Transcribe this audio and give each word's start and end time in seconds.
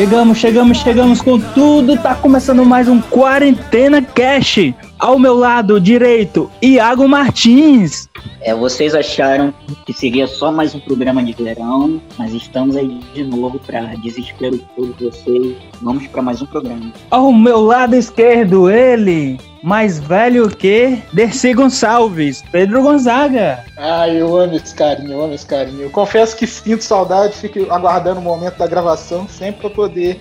Chegamos, 0.00 0.38
chegamos, 0.38 0.78
chegamos 0.78 1.20
com 1.20 1.38
tudo. 1.38 1.94
Tá 1.94 2.14
começando 2.14 2.64
mais 2.64 2.88
um 2.88 3.02
Quarentena 3.02 4.00
Cash. 4.00 4.72
Ao 5.00 5.18
meu 5.18 5.34
lado 5.34 5.80
direito, 5.80 6.50
Iago 6.60 7.08
Martins. 7.08 8.06
É, 8.42 8.54
vocês 8.54 8.94
acharam 8.94 9.54
que 9.86 9.94
seria 9.94 10.26
só 10.26 10.52
mais 10.52 10.74
um 10.74 10.78
programa 10.78 11.24
de 11.24 11.32
verão, 11.32 12.02
mas 12.18 12.34
estamos 12.34 12.76
aí 12.76 13.00
de 13.14 13.24
novo 13.24 13.58
para 13.60 13.94
desespero 13.96 14.58
de 14.58 14.64
todos 14.76 14.94
vocês. 15.00 15.56
Vamos 15.80 16.06
para 16.08 16.20
mais 16.20 16.42
um 16.42 16.46
programa. 16.46 16.92
Ao 17.10 17.32
meu 17.32 17.62
lado 17.62 17.96
esquerdo, 17.96 18.68
ele, 18.68 19.40
mais 19.62 19.98
velho 19.98 20.54
que 20.54 21.02
Dercy 21.14 21.54
Gonçalves, 21.54 22.44
Pedro 22.52 22.82
Gonzaga. 22.82 23.64
Ah, 23.78 24.06
eu 24.06 24.36
amo 24.36 24.54
esse 24.54 24.74
carinho, 24.74 25.12
eu 25.12 25.22
amo 25.22 25.32
esse 25.32 25.46
carinho. 25.46 25.80
Eu 25.80 25.90
confesso 25.90 26.36
que 26.36 26.46
sinto 26.46 26.84
saudade, 26.84 27.38
fico 27.38 27.72
aguardando 27.72 28.20
o 28.20 28.22
momento 28.22 28.58
da 28.58 28.66
gravação 28.66 29.26
sempre 29.26 29.62
para 29.62 29.70
poder 29.70 30.20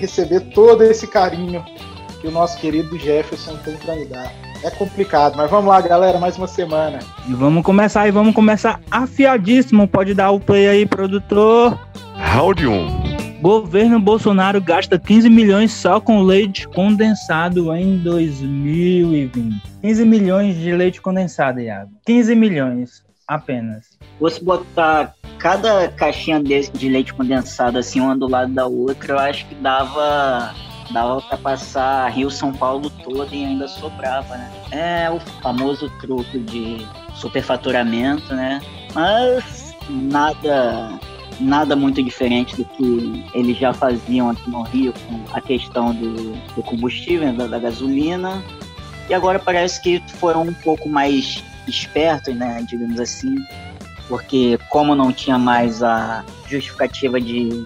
receber 0.00 0.40
todo 0.52 0.82
esse 0.82 1.06
carinho 1.06 1.64
que 2.20 2.26
o 2.26 2.30
nosso 2.30 2.58
querido 2.58 2.98
Jefferson 2.98 3.56
tem 3.58 3.76
para 3.76 3.94
me 3.94 4.06
dar. 4.06 4.32
É 4.62 4.70
complicado, 4.70 5.36
mas 5.36 5.50
vamos 5.50 5.66
lá, 5.66 5.80
galera, 5.80 6.18
mais 6.18 6.36
uma 6.36 6.46
semana. 6.46 6.98
E 7.28 7.34
vamos 7.34 7.62
começar, 7.62 8.08
e 8.08 8.10
vamos 8.10 8.34
começar 8.34 8.80
afiadíssimo. 8.90 9.86
Pode 9.86 10.14
dar 10.14 10.30
o 10.30 10.40
play 10.40 10.66
aí, 10.68 10.86
produtor. 10.86 11.78
Round 12.16 12.66
1. 12.66 13.40
Governo 13.40 14.00
Bolsonaro 14.00 14.60
gasta 14.60 14.98
15 14.98 15.28
milhões 15.28 15.72
só 15.72 16.00
com 16.00 16.22
leite 16.22 16.66
condensado 16.68 17.72
em 17.74 17.98
2020. 17.98 19.62
15 19.82 20.04
milhões 20.04 20.56
de 20.56 20.72
leite 20.72 21.00
condensado, 21.00 21.60
Iago. 21.60 21.90
15 22.06 22.34
milhões 22.34 23.04
apenas. 23.28 23.98
Se 24.30 24.42
botar 24.42 25.14
cada 25.38 25.88
caixinha 25.88 26.42
de 26.42 26.88
leite 26.88 27.12
condensado 27.12 27.78
assim, 27.78 28.00
uma 28.00 28.16
do 28.16 28.26
lado 28.26 28.52
da 28.52 28.66
outra, 28.66 29.12
eu 29.12 29.18
acho 29.18 29.46
que 29.46 29.54
dava 29.54 30.54
dava 30.90 31.20
para 31.20 31.38
passar 31.38 32.10
Rio 32.10 32.30
São 32.30 32.52
Paulo 32.52 32.90
todo 32.90 33.32
e 33.32 33.44
ainda 33.44 33.68
sobrava, 33.68 34.36
né? 34.36 34.50
É 34.70 35.10
o 35.10 35.18
famoso 35.42 35.90
truque 36.00 36.38
de 36.38 36.86
superfaturamento, 37.14 38.34
né? 38.34 38.60
Mas 38.94 39.74
nada 39.88 40.98
nada 41.38 41.76
muito 41.76 42.02
diferente 42.02 42.56
do 42.56 42.64
que 42.64 43.24
eles 43.34 43.58
já 43.58 43.72
faziam 43.72 44.30
aqui 44.30 44.48
no 44.50 44.62
Rio 44.62 44.92
com 45.06 45.36
a 45.36 45.40
questão 45.40 45.94
do, 45.94 46.32
do 46.54 46.62
combustível, 46.62 47.32
da, 47.34 47.46
da, 47.46 47.58
gasolina. 47.58 48.42
E 49.08 49.14
agora 49.14 49.38
parece 49.38 49.82
que 49.82 50.02
foram 50.18 50.42
um 50.42 50.54
pouco 50.54 50.88
mais 50.88 51.44
espertos, 51.68 52.34
né, 52.34 52.64
digamos 52.66 52.98
assim, 52.98 53.36
porque 54.08 54.58
como 54.70 54.94
não 54.94 55.12
tinha 55.12 55.38
mais 55.38 55.82
a 55.82 56.24
justificativa 56.48 57.20
de, 57.20 57.64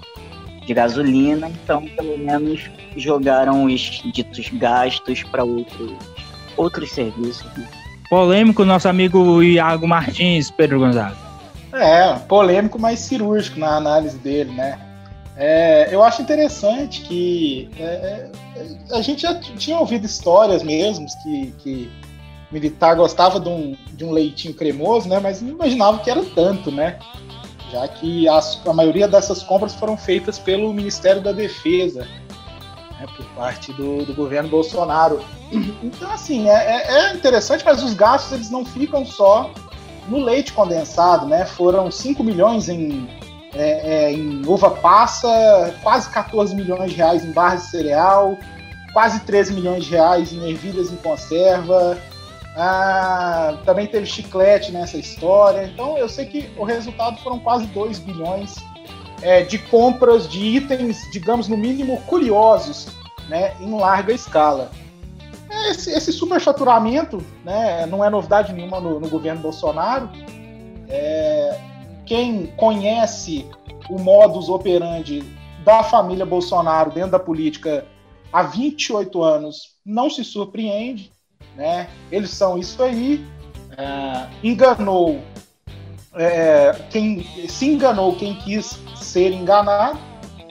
de 0.67 0.75
gasolina, 0.75 1.49
então 1.49 1.87
pelo 1.97 2.19
menos 2.19 2.71
jogaram 2.97 3.65
os 3.65 4.03
ditos 4.13 4.49
gastos 4.51 5.23
para 5.25 5.45
outros, 5.45 5.93
outros 6.57 6.91
serviços. 6.91 7.47
Né? 7.57 7.67
Polêmico 8.09 8.65
nosso 8.65 8.89
amigo 8.89 9.43
Iago 9.43 9.87
Martins, 9.87 10.51
Pedro 10.51 10.81
Gonzaga. 10.81 11.17
É, 11.73 12.13
polêmico, 12.27 12.79
mas 12.79 12.99
cirúrgico 12.99 13.59
na 13.59 13.77
análise 13.77 14.19
dele, 14.19 14.51
né? 14.51 14.79
É, 15.37 15.89
eu 15.95 16.03
acho 16.03 16.21
interessante 16.21 17.01
que 17.03 17.71
é, 17.79 17.85
é, 17.85 18.31
a 18.93 19.01
gente 19.01 19.23
já 19.23 19.35
tinha 19.35 19.79
ouvido 19.79 20.05
histórias 20.05 20.63
mesmo 20.63 21.07
que, 21.23 21.55
que 21.59 21.91
militar 22.51 22.97
gostava 22.97 23.39
de 23.39 23.49
um, 23.49 23.77
de 23.93 24.05
um 24.05 24.11
leitinho 24.11 24.53
cremoso, 24.53 25.09
né? 25.09 25.21
Mas 25.21 25.41
não 25.41 25.51
imaginava 25.51 26.01
que 26.01 26.11
era 26.11 26.23
tanto, 26.35 26.71
né? 26.71 26.99
Já 27.71 27.87
que 27.87 28.29
as, 28.29 28.61
a 28.67 28.73
maioria 28.73 29.07
dessas 29.07 29.43
compras 29.43 29.75
foram 29.75 29.97
feitas 29.97 30.39
pelo 30.39 30.73
Ministério 30.73 31.23
da 31.23 31.33
Defesa, 31.33 32.07
né, 32.99 33.07
por 33.17 33.25
parte 33.37 33.73
do, 33.73 34.05
do, 34.05 34.15
governo 34.15 34.49
Bolsonaro. 34.49 35.21
Então, 35.83 36.11
assim, 36.13 36.49
é, 36.49 36.55
é, 36.55 36.93
é 36.93 37.15
interessante, 37.15 37.65
mas 37.65 37.83
os 37.83 37.95
gastos 37.95 38.33
eles 38.33 38.51
não 38.51 38.65
ficam 38.65 39.05
só 39.05 39.51
no 40.09 40.19
leite 40.19 40.53
condensado, 40.53 41.27
né, 41.27 41.45
foram 41.45 41.91
5 41.91 42.23
milhões 42.23 42.69
em, 42.69 43.09
é, 43.55 44.07
é, 44.07 44.13
em 44.13 44.43
uva 44.47 44.71
passa, 44.71 45.75
quase 45.83 46.09
14 46.11 46.55
milhões 46.55 46.91
de 46.91 46.97
reais 46.97 47.25
em 47.25 47.33
barras 47.33 47.65
de 47.65 47.71
cereal, 47.71 48.39
quase 48.93 49.21
13 49.21 49.55
milhões 49.55 49.85
de 49.85 49.91
reais 49.91 50.33
em 50.33 50.49
ervilhas 50.51 50.93
em 50.93 50.97
conserva. 50.97 51.99
Ah, 52.63 53.59
também 53.65 53.87
teve 53.87 54.05
chiclete 54.05 54.71
nessa 54.71 54.99
história. 54.99 55.65
Então 55.65 55.97
eu 55.97 56.11
sei 56.11 56.27
que 56.27 56.51
o 56.59 56.65
resultado 56.65 57.19
foram 57.23 57.39
quase 57.39 57.65
2 57.69 57.99
bilhões 58.01 58.57
é, 59.23 59.43
de 59.43 59.57
compras 59.57 60.29
de 60.29 60.39
itens, 60.41 61.11
digamos, 61.11 61.49
no 61.49 61.57
mínimo 61.57 61.99
curiosos, 62.03 62.89
né, 63.31 63.57
em 63.59 63.75
larga 63.75 64.13
escala. 64.13 64.71
Esse, 65.71 65.91
esse 65.91 66.13
superfaturamento 66.13 67.25
né, 67.43 67.87
não 67.87 68.05
é 68.05 68.11
novidade 68.11 68.53
nenhuma 68.53 68.79
no, 68.79 69.01
no 69.01 69.09
governo 69.09 69.41
Bolsonaro. 69.41 70.11
É, 70.87 71.59
quem 72.05 72.49
conhece 72.59 73.47
o 73.89 73.99
modus 73.99 74.51
operandi 74.51 75.25
da 75.65 75.83
família 75.83 76.27
Bolsonaro 76.27 76.91
dentro 76.91 77.13
da 77.13 77.19
política 77.19 77.87
há 78.31 78.43
28 78.43 79.23
anos 79.23 79.77
não 79.83 80.11
se 80.11 80.23
surpreende. 80.23 81.11
Né? 81.57 81.89
Eles 82.11 82.31
são 82.31 82.59
isso 82.59 82.83
aí. 82.83 83.25
É, 83.77 84.27
enganou 84.43 85.21
é, 86.15 86.75
quem 86.91 87.25
se 87.49 87.67
enganou 87.67 88.17
quem 88.17 88.35
quis 88.35 88.79
ser 88.97 89.33
enganado 89.33 89.99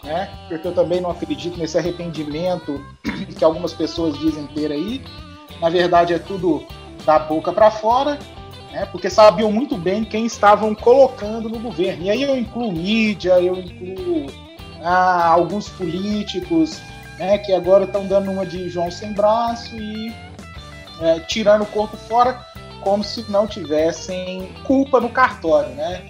né? 0.03 0.29
Porque 0.47 0.67
eu 0.67 0.73
também 0.73 1.01
não 1.01 1.11
acredito 1.11 1.57
nesse 1.57 1.77
arrependimento 1.77 2.83
que 3.37 3.43
algumas 3.43 3.73
pessoas 3.73 4.17
dizem 4.17 4.47
ter 4.47 4.71
aí. 4.71 5.01
Na 5.61 5.69
verdade, 5.69 6.13
é 6.13 6.19
tudo 6.19 6.65
da 7.05 7.19
boca 7.19 7.51
para 7.51 7.71
fora, 7.71 8.17
né? 8.71 8.85
Porque 8.91 9.09
sabiam 9.09 9.51
muito 9.51 9.77
bem 9.77 10.03
quem 10.03 10.25
estavam 10.25 10.73
colocando 10.73 11.49
no 11.49 11.59
governo. 11.59 12.05
E 12.05 12.09
aí 12.09 12.23
eu 12.23 12.37
incluo 12.37 12.71
mídia, 12.71 13.39
eu 13.39 13.55
incluo 13.55 14.27
ah, 14.81 15.27
alguns 15.27 15.69
políticos, 15.69 16.81
né? 17.17 17.37
Que 17.37 17.53
agora 17.53 17.83
estão 17.83 18.05
dando 18.05 18.31
uma 18.31 18.45
de 18.45 18.69
João 18.69 18.89
sem 18.89 19.13
braço 19.13 19.75
e 19.75 20.13
é, 21.01 21.19
tirando 21.21 21.63
o 21.63 21.67
corpo 21.67 21.95
fora, 21.97 22.45
como 22.81 23.03
se 23.03 23.29
não 23.29 23.45
tivessem 23.45 24.51
culpa 24.65 24.99
no 24.99 25.09
cartório, 25.09 25.69
né? 25.75 26.01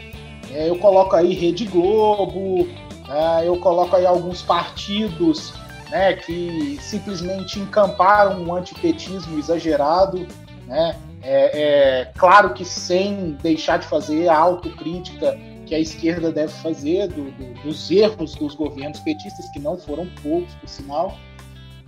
É, 0.51 0.69
eu 0.69 0.77
coloco 0.77 1.16
aí 1.16 1.33
Rede 1.33 1.66
Globo, 1.66 2.67
é, 3.09 3.47
eu 3.47 3.57
coloco 3.57 3.95
aí 3.95 4.05
alguns 4.05 4.41
partidos 4.41 5.53
né, 5.89 6.13
que 6.13 6.77
simplesmente 6.81 7.59
encamparam 7.59 8.44
um 8.44 8.53
antipetismo 8.53 9.38
exagerado, 9.38 10.27
né? 10.66 10.95
É, 11.21 11.61
é, 11.61 12.11
claro 12.17 12.53
que 12.53 12.63
sem 12.63 13.38
deixar 13.41 13.77
de 13.77 13.88
fazer 13.88 14.30
a 14.30 14.38
autocrítica 14.38 15.38
que 15.65 15.75
a 15.75 15.80
esquerda 15.80 16.31
deve 16.31 16.53
fazer 16.53 17.07
do, 17.09 17.30
do, 17.31 17.62
dos 17.62 17.91
erros 17.91 18.36
dos 18.36 18.56
governos 18.56 19.00
petistas, 19.01 19.50
que 19.50 19.59
não 19.59 19.77
foram 19.77 20.07
poucos, 20.24 20.53
por 20.56 20.69
sinal, 20.69 21.18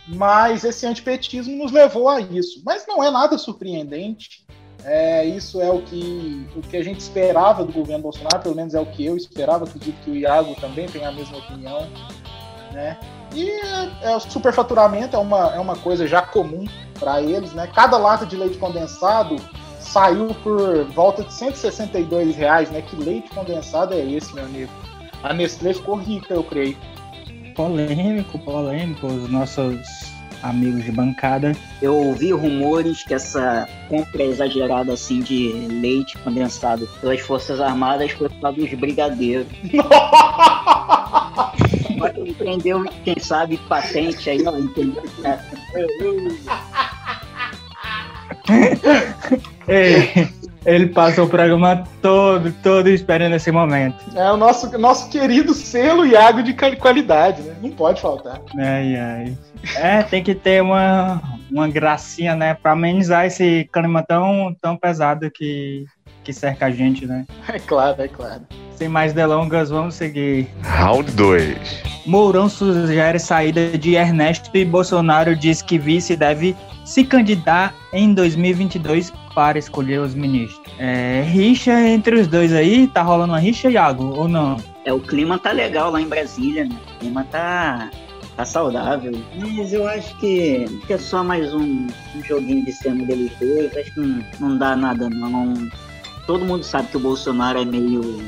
mas 0.07 0.63
esse 0.63 0.85
antipetismo 0.85 1.55
nos 1.55 1.71
levou 1.71 2.09
a 2.09 2.19
isso. 2.19 2.61
Mas 2.65 2.85
não 2.87 3.03
é 3.03 3.09
nada 3.11 3.37
surpreendente, 3.37 4.45
é, 4.83 5.25
isso 5.25 5.61
é 5.61 5.69
o 5.69 5.81
que, 5.81 6.47
o 6.55 6.61
que 6.61 6.75
a 6.75 6.83
gente 6.83 6.99
esperava 6.99 7.63
do 7.63 7.71
governo 7.71 8.03
Bolsonaro, 8.03 8.39
pelo 8.39 8.55
menos 8.55 8.73
é 8.73 8.79
o 8.79 8.85
que 8.85 9.05
eu 9.05 9.15
esperava, 9.15 9.65
acredito 9.65 9.95
que 10.03 10.11
o 10.11 10.15
Iago 10.15 10.55
também 10.59 10.87
tem 10.87 11.05
a 11.05 11.11
mesma 11.11 11.37
opinião. 11.37 11.87
Né? 12.71 12.97
E 13.33 13.49
é, 13.49 13.91
é, 14.03 14.15
o 14.15 14.19
superfaturamento 14.19 15.15
é 15.15 15.19
uma, 15.19 15.55
é 15.55 15.59
uma 15.59 15.75
coisa 15.75 16.07
já 16.07 16.21
comum 16.21 16.65
para 16.99 17.21
eles. 17.21 17.53
Né? 17.53 17.67
Cada 17.67 17.97
lata 17.97 18.25
de 18.25 18.35
leite 18.35 18.57
condensado 18.57 19.35
saiu 19.79 20.33
por 20.35 20.85
volta 20.85 21.23
de 21.23 21.33
162 21.33 22.35
reais. 22.35 22.71
Né? 22.71 22.81
Que 22.81 22.95
leite 22.95 23.29
condensado 23.29 23.93
é 23.93 23.99
esse, 23.99 24.33
meu 24.33 24.45
amigo? 24.45 24.71
A 25.21 25.33
Nestlé 25.33 25.73
ficou 25.73 25.95
rica, 25.95 26.33
eu 26.33 26.43
creio. 26.43 26.75
Polêmico, 27.61 28.39
polêmico. 28.39 29.05
Os 29.05 29.29
nossos 29.29 29.77
amigos 30.41 30.83
de 30.83 30.91
bancada. 30.91 31.51
Eu 31.79 31.95
ouvi 31.95 32.31
rumores 32.31 33.03
que 33.03 33.13
essa 33.13 33.69
compra 33.87 34.23
exagerada 34.23 34.93
assim 34.93 35.19
de 35.19 35.51
leite 35.69 36.17
condensado 36.17 36.89
pelas 36.99 37.19
Forças 37.19 37.61
Armadas 37.61 38.13
foi 38.13 38.29
por 38.29 38.41
causa 38.41 38.57
dos 38.57 38.73
brigadeiros. 38.73 39.45
Empreendeu, 42.25 42.83
quem 43.03 43.19
sabe, 43.19 43.59
patente 43.69 44.27
aí, 44.27 44.43
ó, 44.47 44.57
entendeu? 44.57 45.03
Ei, 49.67 50.27
ele 50.65 50.87
passou 50.87 51.25
o 51.25 51.29
programa 51.29 51.83
todo, 52.01 52.51
todo 52.61 52.87
esperando 52.89 53.35
esse 53.35 53.51
momento. 53.51 53.97
É 54.15 54.31
o 54.31 54.37
nosso, 54.37 54.77
nosso 54.77 55.09
querido 55.09 55.53
selo 55.53 56.05
Iago 56.05 56.43
de 56.43 56.53
qualidade, 56.53 57.41
né? 57.41 57.55
Não 57.61 57.71
pode 57.71 58.01
faltar. 58.01 58.39
Ai, 58.57 58.95
ai. 58.95 59.37
É, 59.75 60.03
tem 60.03 60.23
que 60.23 60.35
ter 60.35 60.61
uma, 60.61 61.21
uma 61.51 61.67
gracinha, 61.67 62.35
né? 62.35 62.53
Pra 62.53 62.73
amenizar 62.73 63.25
esse 63.25 63.67
clima 63.71 64.03
tão, 64.03 64.55
tão 64.61 64.77
pesado 64.77 65.29
que, 65.31 65.85
que 66.23 66.31
cerca 66.31 66.67
a 66.67 66.71
gente, 66.71 67.05
né? 67.05 67.25
É 67.47 67.59
claro, 67.59 68.01
é 68.01 68.07
claro. 68.07 68.41
Sem 68.75 68.87
mais 68.87 69.13
delongas, 69.13 69.69
vamos 69.69 69.95
seguir. 69.95 70.47
Round 70.63 71.11
2. 71.11 71.91
Mourão 72.05 72.49
sugere 72.49 73.19
saída 73.19 73.77
de 73.77 73.95
Ernesto 73.95 74.49
e 74.55 74.65
Bolsonaro 74.65 75.35
diz 75.35 75.61
que 75.61 75.77
vice 75.77 76.15
deve 76.15 76.55
se 76.83 77.03
candidatar 77.03 77.73
em 77.93 78.13
2022 78.13 79.11
para 79.33 79.57
escolher 79.57 80.01
os 80.01 80.13
ministros. 80.13 80.61
É, 80.77 81.23
rixa 81.25 81.79
entre 81.87 82.19
os 82.19 82.27
dois 82.27 82.53
aí? 82.53 82.87
Tá 82.87 83.01
rolando 83.01 83.33
uma 83.33 83.39
rixa, 83.39 83.69
Iago, 83.69 84.13
ou 84.17 84.27
não? 84.27 84.57
É, 84.85 84.91
o 84.91 84.99
clima 84.99 85.37
tá 85.37 85.51
legal 85.51 85.91
lá 85.91 86.01
em 86.01 86.07
Brasília, 86.07 86.65
né? 86.65 86.75
O 86.95 86.99
clima 86.99 87.23
tá 87.25 87.89
tá 88.35 88.45
saudável. 88.45 89.11
Mas 89.35 89.73
eu 89.73 89.87
acho 89.87 90.17
que, 90.17 90.65
que 90.87 90.93
é 90.93 90.97
só 90.97 91.23
mais 91.23 91.53
um, 91.53 91.87
um 92.15 92.23
joguinho 92.23 92.65
de 92.65 92.71
cena 92.71 93.05
deles 93.05 93.31
dois. 93.39 93.75
Acho 93.77 93.93
que 93.93 93.99
não, 93.99 94.23
não 94.39 94.57
dá 94.57 94.75
nada, 94.75 95.09
não. 95.09 95.53
Todo 96.25 96.45
mundo 96.45 96.63
sabe 96.63 96.87
que 96.89 96.97
o 96.97 96.99
Bolsonaro 96.99 97.59
é 97.59 97.65
meio, 97.65 98.23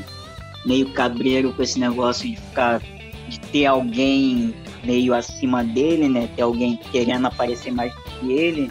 meio 0.64 0.90
cabreiro 0.90 1.52
com 1.52 1.62
esse 1.62 1.78
negócio 1.78 2.28
de 2.28 2.36
ficar. 2.36 2.80
de 3.28 3.40
ter 3.40 3.66
alguém 3.66 4.54
meio 4.84 5.14
acima 5.14 5.64
dele, 5.64 6.08
né? 6.08 6.28
Ter 6.36 6.42
alguém 6.42 6.78
querendo 6.92 7.26
aparecer 7.26 7.72
mais 7.72 7.92
que 8.24 8.32
ele. 8.32 8.70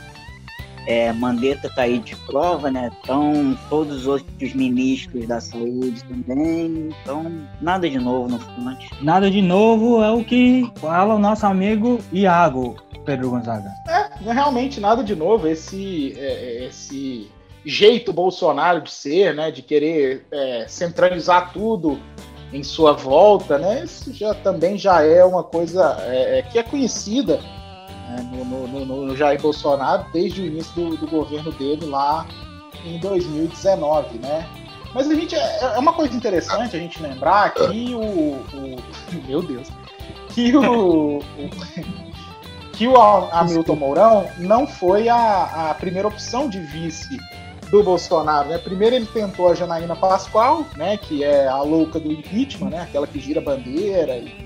É, 0.86 1.14
Mandetta 1.14 1.70
tá 1.74 1.84
aí 1.84 1.98
de 2.00 2.14
prova, 2.14 2.70
né? 2.70 2.92
Então, 3.02 3.58
todos 3.70 4.00
os 4.00 4.08
outros 4.08 4.54
ministros 4.54 5.26
da 5.26 5.40
saúde 5.40 6.04
também. 6.04 6.90
Então, 7.02 7.32
nada 7.62 7.90
de 7.90 7.98
novo 7.98 8.28
no 8.28 8.40
front. 8.40 8.84
Nada 9.02 9.32
de 9.32 9.42
novo 9.42 10.04
é 10.04 10.12
o 10.12 10.26
que 10.26 10.70
fala 10.76 11.16
o 11.16 11.20
nosso 11.20 11.46
amigo 11.46 12.02
Iago, 12.12 12.76
Pedro 13.06 13.30
Gonzaga. 13.30 13.72
É, 13.88 14.22
não 14.22 14.32
é 14.32 14.36
realmente 14.36 14.82
nada 14.82 15.02
de 15.02 15.16
novo. 15.16 15.48
Esse, 15.48 16.16
é, 16.18 16.26
é, 16.26 16.66
esse 16.66 17.32
jeito 17.64 18.12
Bolsonaro 18.12 18.82
de 18.82 18.92
ser, 18.92 19.34
né? 19.34 19.52
De 19.52 19.62
querer 19.62 20.26
é, 20.32 20.66
centralizar 20.68 21.54
tudo 21.54 21.98
em 22.52 22.62
sua 22.62 22.92
volta, 22.92 23.58
né? 23.58 23.86
Isso 23.86 24.14
já 24.14 24.34
também 24.34 24.78
já 24.78 25.02
é 25.02 25.24
uma 25.24 25.46
coisa 25.46 25.96
é 26.02 26.42
que 26.42 26.60
é 26.60 26.64
conhecida 26.64 27.40
né, 28.14 28.30
no, 28.32 28.68
no, 28.68 28.86
no, 28.86 29.06
no, 29.08 29.16
Jair 29.16 29.42
Bolsonaro 29.42 30.06
desde 30.14 30.42
o 30.42 30.46
início 30.46 30.74
do, 30.74 30.98
do, 30.98 31.08
governo 31.08 31.52
dele 31.52 31.86
lá 31.86 32.26
em 32.86 33.00
2019, 33.00 34.20
né? 34.20 34.48
Mas 34.94 35.10
a 35.10 35.16
gente 35.16 35.36
é, 35.36 35.64
é 35.76 35.80
uma 35.80 35.94
coisa 35.94 36.16
interessante 36.16 36.76
a 36.76 36.80
gente 36.80 37.02
lembrar 37.02 37.54
que 37.54 37.96
o, 37.96 38.00
o 38.02 38.78
meu 39.28 39.42
Deus, 39.42 39.68
que 40.30 40.56
o, 40.56 41.18
o 41.18 41.20
que 42.74 42.88
o 42.88 43.00
Hamilton 43.00 43.76
Mourão 43.76 44.30
não 44.38 44.66
foi 44.66 45.08
a, 45.08 45.70
a 45.70 45.74
primeira 45.76 46.08
opção 46.08 46.50
de 46.50 46.60
vice 46.60 47.18
do 47.70 47.84
Bolsonaro, 47.84 48.50
né? 48.50 48.58
Primeiro 48.58 48.96
ele 48.96 49.06
tentou 49.06 49.50
a 49.50 49.56
Janaína 49.56 49.96
Pascoal, 49.96 50.66
né? 50.76 50.98
Que 50.98 51.24
é 51.24 51.48
a 51.48 51.62
louca 51.62 52.00
do 52.00 52.12
impeachment, 52.12 52.70
né? 52.70 52.82
Aquela 52.82 53.08
que 53.08 53.20
gira 53.20 53.42
bandeira 53.42 54.18
e 54.18 54.43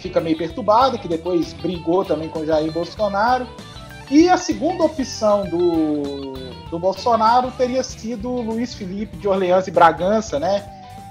fica 0.00 0.20
meio 0.20 0.36
perturbada, 0.36 0.98
que 0.98 1.06
depois 1.06 1.52
brigou 1.52 2.04
também 2.04 2.28
com 2.28 2.44
Jair 2.44 2.72
Bolsonaro. 2.72 3.46
E 4.10 4.28
a 4.28 4.36
segunda 4.36 4.82
opção 4.82 5.44
do, 5.48 6.32
do 6.68 6.78
Bolsonaro 6.78 7.52
teria 7.52 7.82
sido 7.84 8.28
Luiz 8.28 8.74
Felipe 8.74 9.16
de 9.16 9.28
Orleans 9.28 9.68
e 9.68 9.70
Bragança, 9.70 10.40
né? 10.40 10.64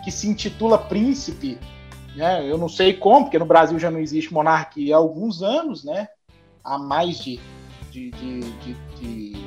Que 0.03 0.11
se 0.11 0.27
intitula 0.27 0.77
príncipe. 0.77 1.57
Né? 2.15 2.45
Eu 2.45 2.57
não 2.57 2.67
sei 2.67 2.93
como, 2.93 3.25
porque 3.25 3.39
no 3.39 3.45
Brasil 3.45 3.79
já 3.79 3.89
não 3.89 3.99
existe 3.99 4.33
monarquia 4.33 4.95
há 4.95 4.97
alguns 4.97 5.41
anos, 5.41 5.83
né? 5.85 6.09
Há 6.61 6.77
mais 6.77 7.19
de, 7.19 7.39
de, 7.89 8.11
de, 8.11 8.41
de, 8.41 8.75
de 8.99 9.45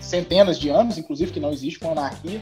centenas 0.00 0.58
de 0.58 0.70
anos, 0.70 0.96
inclusive, 0.96 1.32
que 1.32 1.40
não 1.40 1.52
existe 1.52 1.84
monarquia 1.84 2.40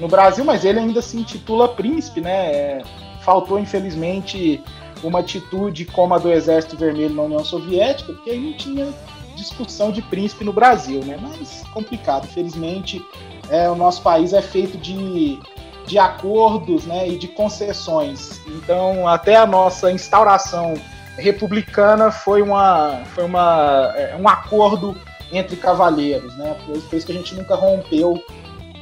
no 0.00 0.08
Brasil, 0.08 0.44
mas 0.44 0.64
ele 0.64 0.78
ainda 0.78 1.02
se 1.02 1.16
intitula 1.16 1.68
príncipe, 1.68 2.20
né? 2.20 2.52
É, 2.52 2.82
faltou, 3.22 3.58
infelizmente, 3.58 4.62
uma 5.02 5.20
atitude 5.20 5.84
como 5.84 6.14
a 6.14 6.18
do 6.18 6.30
Exército 6.30 6.76
Vermelho 6.76 7.14
na 7.14 7.22
União 7.22 7.44
Soviética, 7.44 8.12
porque 8.12 8.30
aí 8.30 8.38
não 8.38 8.52
tinha 8.52 8.92
discussão 9.34 9.90
de 9.90 10.02
príncipe 10.02 10.44
no 10.44 10.52
Brasil, 10.52 11.02
né? 11.04 11.18
Mas 11.20 11.64
complicado. 11.72 12.24
Infelizmente, 12.24 13.04
é, 13.48 13.68
o 13.70 13.74
nosso 13.74 14.02
país 14.02 14.32
é 14.32 14.42
feito 14.42 14.76
de, 14.78 15.38
de 15.86 15.98
acordos 15.98 16.84
né, 16.86 17.08
e 17.08 17.18
de 17.18 17.28
concessões. 17.28 18.40
Então, 18.46 19.08
até 19.08 19.36
a 19.36 19.46
nossa 19.46 19.90
instauração 19.90 20.74
republicana 21.16 22.10
foi, 22.10 22.42
uma, 22.42 23.02
foi 23.06 23.24
uma, 23.24 23.92
é, 23.96 24.16
um 24.16 24.28
acordo 24.28 24.96
entre 25.32 25.56
cavalheiros, 25.56 26.36
né? 26.36 26.56
Por 26.66 26.94
isso 26.94 27.06
que 27.06 27.12
a 27.12 27.14
gente 27.14 27.34
nunca 27.34 27.54
rompeu 27.54 28.22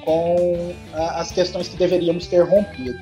com 0.05 0.75
as 0.95 1.31
questões 1.31 1.69
que 1.69 1.77
deveríamos 1.77 2.27
ter 2.27 2.41
rompido. 2.41 2.99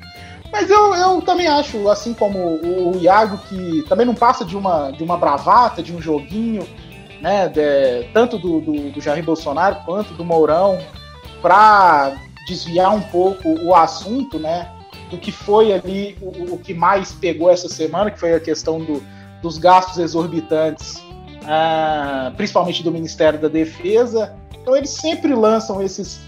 Mas 0.51 0.69
eu, 0.69 0.95
eu 0.95 1.21
também 1.21 1.47
acho, 1.47 1.89
assim 1.89 2.13
como 2.13 2.39
o, 2.39 2.97
Iago, 2.99 3.37
que 3.49 3.83
também 3.83 4.05
não 4.05 4.15
passa 4.15 4.45
de 4.45 4.55
uma, 4.55 4.91
de 4.91 5.03
uma 5.03 5.17
bravata, 5.17 5.83
de 5.83 5.93
um 5.93 6.01
joguinho, 6.01 6.67
né? 7.21 7.47
De, 7.49 8.07
tanto 8.13 8.37
do, 8.37 8.61
do, 8.61 8.91
do 8.91 9.01
Jair 9.01 9.23
Bolsonaro 9.23 9.77
quanto 9.85 10.13
do 10.13 10.23
Mourão, 10.23 10.79
para 11.41 12.15
desviar 12.47 12.93
um 12.95 13.01
pouco 13.01 13.49
o 13.61 13.75
assunto, 13.75 14.39
né? 14.39 14.71
Do 15.09 15.17
que 15.17 15.31
foi 15.31 15.73
ali 15.73 16.17
o, 16.21 16.55
o 16.55 16.57
que 16.57 16.73
mais 16.73 17.11
pegou 17.11 17.51
essa 17.51 17.69
semana, 17.69 18.09
que 18.09 18.19
foi 18.19 18.33
a 18.33 18.39
questão 18.39 18.79
do, 18.79 19.03
dos 19.41 19.57
gastos 19.57 19.97
exorbitantes, 19.97 21.01
ah, 21.45 22.31
principalmente 22.35 22.83
do 22.83 22.91
Ministério 22.91 23.39
da 23.39 23.47
Defesa. 23.47 24.35
Então 24.61 24.75
eles 24.75 24.89
sempre 24.89 25.33
lançam 25.33 25.81
esses, 25.81 26.19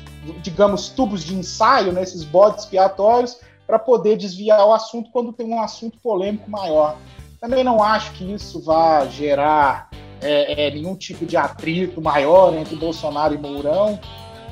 digamos, 0.41 0.89
tubos 0.89 1.23
de 1.23 1.35
ensaio, 1.35 1.91
né, 1.91 2.03
esses 2.03 2.23
bodes 2.23 2.63
expiatórios, 2.63 3.37
para 3.69 3.77
poder 3.77 4.17
desviar 4.17 4.65
o 4.65 4.73
assunto 4.73 5.11
quando 5.11 5.31
tem 5.31 5.45
um 5.45 5.61
assunto 5.61 5.99
polêmico 5.99 6.49
maior. 6.49 6.97
Também 7.39 7.63
não 7.63 7.83
acho 7.83 8.13
que 8.13 8.33
isso 8.33 8.59
vá 8.59 9.05
gerar 9.05 9.91
é, 10.19 10.65
é, 10.65 10.71
nenhum 10.71 10.95
tipo 10.95 11.23
de 11.23 11.37
atrito 11.37 12.01
maior 12.01 12.51
entre 12.55 12.75
Bolsonaro 12.75 13.35
e 13.35 13.37
Mourão. 13.37 13.99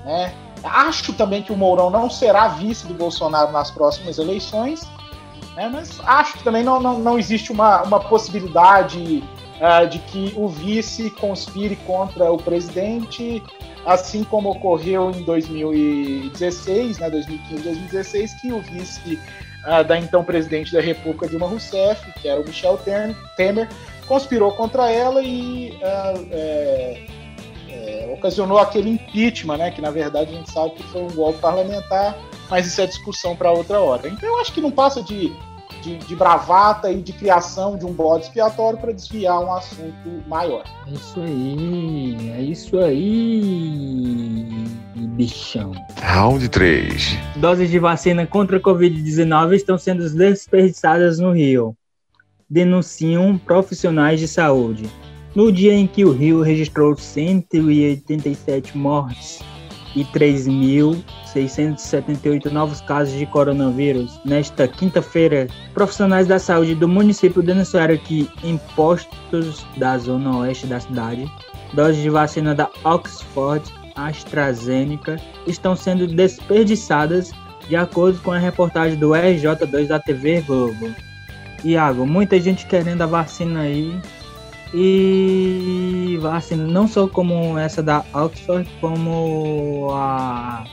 Né? 0.05 0.31
Acho 0.63 1.13
também 1.13 1.41
que 1.41 1.51
o 1.51 1.57
Mourão 1.57 1.89
não 1.89 2.11
será 2.11 2.47
vice 2.49 2.85
do 2.85 2.93
Bolsonaro 2.93 3.51
nas 3.51 3.71
próximas 3.71 4.19
eleições, 4.19 4.87
né? 5.55 5.67
mas 5.67 5.99
acho 6.05 6.33
que 6.33 6.43
também 6.43 6.63
não, 6.63 6.79
não, 6.79 6.99
não 6.99 7.17
existe 7.17 7.51
uma, 7.51 7.81
uma 7.81 7.99
possibilidade 7.99 9.23
uh, 9.59 9.87
de 9.89 9.97
que 9.97 10.31
o 10.37 10.47
vice 10.47 11.09
conspire 11.09 11.75
contra 11.87 12.31
o 12.31 12.37
presidente 12.37 13.41
assim 13.87 14.21
como 14.25 14.51
ocorreu 14.51 15.09
em 15.11 15.23
2016, 15.23 16.99
né, 16.99 17.09
2015, 17.09 17.63
2016, 17.63 18.33
que 18.33 18.51
o 18.51 18.59
vice 18.59 19.17
uh, 19.63 19.81
da 19.81 19.97
então 19.97 20.25
presidente 20.25 20.73
da 20.73 20.81
República 20.81 21.25
Dilma 21.29 21.47
Rousseff, 21.47 22.11
que 22.19 22.27
era 22.27 22.39
o 22.39 22.45
Michel 22.45 22.77
Temer, 23.37 23.69
conspirou 24.05 24.51
contra 24.51 24.91
ela 24.91 25.23
e 25.23 25.69
uh, 25.71 26.27
é, 26.31 27.05
é, 27.69 28.13
ocasionou 28.13 28.57
aquele 28.57 28.89
impeachment, 28.89 29.57
né, 29.57 29.71
que 29.71 29.81
na 29.81 29.89
verdade 29.89 30.33
a 30.33 30.37
gente 30.37 30.51
sabe 30.51 30.71
que 30.71 30.83
foi 30.83 31.03
um 31.03 31.11
golpe 31.11 31.39
parlamentar, 31.39 32.17
mas 32.49 32.67
isso 32.67 32.81
é 32.81 32.85
discussão 32.85 33.37
para 33.37 33.53
outra 33.53 33.79
hora. 33.79 34.09
Então 34.09 34.27
eu 34.27 34.41
acho 34.41 34.51
que 34.51 34.59
não 34.59 34.69
passa 34.69 35.01
de 35.01 35.33
de, 35.87 35.97
de, 35.99 36.15
bravata 36.15 36.91
e 36.91 37.01
de 37.01 37.13
criação 37.13 37.77
de 37.77 37.85
um 37.85 37.93
bode 37.93 38.25
expiatório 38.25 38.77
para 38.77 38.91
desviar 38.91 39.39
um 39.39 39.53
assunto 39.53 40.27
maior. 40.27 40.63
É 40.85 40.91
isso 40.91 41.21
aí, 41.21 42.31
é 42.31 42.41
isso 42.41 42.77
aí, 42.79 44.45
bichão. 45.15 45.71
Round 46.01 46.49
3. 46.49 47.17
Doses 47.37 47.69
de 47.69 47.79
vacina 47.79 48.27
contra 48.27 48.57
a 48.57 48.59
Covid-19 48.59 49.53
estão 49.53 49.77
sendo 49.77 50.09
desperdiçadas 50.09 51.19
no 51.19 51.31
Rio, 51.31 51.73
denunciam 52.49 53.37
profissionais 53.37 54.19
de 54.19 54.27
saúde. 54.27 54.89
No 55.33 55.51
dia 55.51 55.73
em 55.73 55.87
que 55.87 56.03
o 56.03 56.11
Rio 56.11 56.41
registrou 56.41 56.97
187 56.97 58.77
mortes 58.77 59.39
e 59.95 60.03
3.678 60.05 62.51
novos 62.51 62.81
casos 62.81 63.17
de 63.17 63.25
coronavírus. 63.25 64.19
Nesta 64.23 64.67
quinta-feira, 64.67 65.47
profissionais 65.73 66.27
da 66.27 66.37
saúde 66.39 66.75
do 66.75 66.87
município 66.87 67.41
denunciaram 67.41 67.97
que 67.97 68.29
em 68.43 68.57
postos 68.75 69.65
da 69.77 69.97
zona 69.97 70.37
oeste 70.37 70.67
da 70.67 70.79
cidade, 70.79 71.25
doses 71.73 72.01
de 72.01 72.09
vacina 72.09 72.53
da 72.53 72.69
Oxford 72.83 73.63
AstraZeneca 73.95 75.17
estão 75.45 75.75
sendo 75.75 76.07
desperdiçadas, 76.07 77.31
de 77.67 77.75
acordo 77.75 78.19
com 78.21 78.31
a 78.31 78.37
reportagem 78.37 78.97
do 78.97 79.09
RJ2 79.09 79.87
da 79.87 79.99
TV 79.99 80.41
Globo. 80.41 80.93
Iago, 81.63 82.05
muita 82.05 82.39
gente 82.39 82.67
querendo 82.67 83.01
a 83.01 83.07
vacina 83.07 83.61
aí 83.61 83.99
e 84.73 86.17
vacina 86.21 86.65
não 86.65 86.87
só 86.87 87.07
como 87.07 87.57
essa 87.57 87.81
da 87.81 88.03
Oxford, 88.13 88.69
como 88.81 89.89
a, 89.91 90.63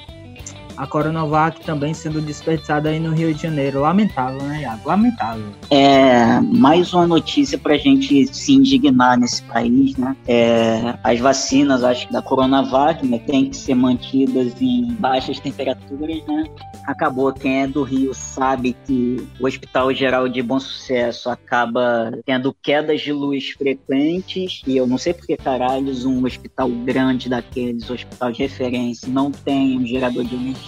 a 0.76 0.86
Coronavac 0.86 1.60
também 1.64 1.94
sendo 1.94 2.20
desperdiçada 2.20 2.88
aí 2.88 3.00
no 3.00 3.12
Rio 3.12 3.32
de 3.32 3.42
Janeiro. 3.42 3.80
Lamentável, 3.80 4.42
né, 4.42 4.62
Iago? 4.62 4.88
Lamentável. 4.88 5.46
É 5.70 6.40
mais 6.40 6.92
uma 6.92 7.06
notícia 7.06 7.58
para 7.58 7.74
a 7.74 7.78
gente 7.78 8.26
se 8.34 8.52
indignar 8.52 9.18
nesse 9.18 9.42
país, 9.42 9.96
né? 9.96 10.16
É, 10.26 10.94
as 11.02 11.18
vacinas, 11.20 11.84
acho 11.84 12.06
que 12.06 12.12
da 12.12 12.22
Coronavac, 12.22 13.06
né, 13.06 13.18
tem 13.18 13.50
que 13.50 13.56
ser 13.56 13.74
mantidas 13.74 14.54
em 14.60 14.92
baixas 14.94 15.38
temperaturas, 15.40 16.24
né? 16.26 16.44
acabou. 16.86 17.32
Quem 17.32 17.62
é 17.62 17.66
do 17.66 17.82
Rio 17.82 18.14
sabe 18.14 18.76
que 18.86 19.26
o 19.40 19.46
Hospital 19.46 19.92
Geral 19.92 20.28
de 20.28 20.42
Bom 20.42 20.60
Sucesso 20.60 21.30
acaba 21.30 22.12
tendo 22.24 22.54
quedas 22.62 23.00
de 23.00 23.12
luz 23.12 23.50
frequentes. 23.50 24.62
E 24.66 24.76
eu 24.76 24.86
não 24.86 24.98
sei 24.98 25.14
por 25.14 25.26
que 25.26 25.36
caralhos 25.36 26.04
um 26.04 26.24
hospital 26.24 26.68
grande 26.68 27.28
daqueles, 27.28 27.90
hospital 27.90 28.32
de 28.32 28.42
referência, 28.42 29.08
não 29.08 29.30
tem 29.30 29.78
um 29.78 29.86
gerador 29.86 30.24
de 30.24 30.34
energia, 30.34 30.63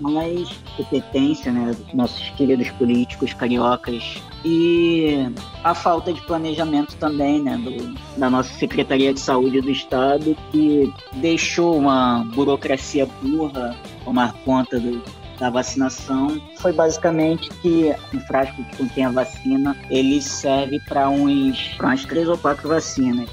mas 0.00 0.48
competência, 0.76 1.52
né? 1.52 1.74
Nossos 1.94 2.30
queridos 2.30 2.70
políticos 2.70 3.32
cariocas 3.34 4.22
e 4.44 5.30
a 5.64 5.74
falta 5.74 6.12
de 6.12 6.20
planejamento 6.22 6.94
também, 6.96 7.42
né, 7.42 7.56
do, 7.56 7.94
da 8.18 8.30
nossa 8.30 8.52
Secretaria 8.54 9.12
de 9.12 9.20
Saúde 9.20 9.60
do 9.60 9.70
Estado, 9.70 10.36
que 10.52 10.92
deixou 11.14 11.76
uma 11.76 12.24
burocracia 12.34 13.06
burra 13.20 13.76
tomar 14.04 14.32
conta 14.44 14.78
do, 14.78 15.02
da 15.38 15.50
vacinação 15.50 16.40
foi 16.56 16.72
basicamente 16.72 17.48
que 17.62 17.94
um 18.14 18.20
frasco 18.20 18.62
que 18.64 18.76
contém 18.76 19.04
a 19.04 19.10
vacina 19.10 19.76
ele 19.90 20.20
serve 20.20 20.80
para 20.80 21.08
uns 21.08 21.74
pra 21.76 21.88
umas 21.88 22.04
três 22.04 22.28
ou 22.28 22.36
quatro 22.36 22.68
vacinas. 22.68 23.28